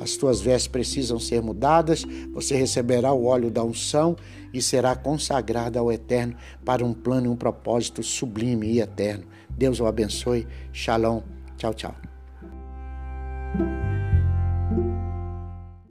as 0.00 0.16
tuas 0.16 0.40
vestes 0.40 0.68
precisam 0.68 1.18
ser 1.18 1.42
mudadas, 1.42 2.06
você 2.32 2.56
receberá 2.56 3.12
o 3.12 3.26
óleo 3.26 3.50
da 3.50 3.62
unção 3.62 4.16
e 4.54 4.62
será 4.62 4.96
consagrado 4.96 5.78
ao 5.78 5.92
Eterno 5.92 6.34
para 6.64 6.82
um 6.82 6.94
plano 6.94 7.26
e 7.26 7.28
um 7.28 7.36
propósito 7.36 8.02
sublime 8.02 8.66
e 8.68 8.80
eterno. 8.80 9.24
Deus 9.50 9.80
o 9.80 9.86
abençoe. 9.86 10.46
Shalom. 10.72 11.20
Tchau, 11.58 11.74
tchau. 11.74 11.94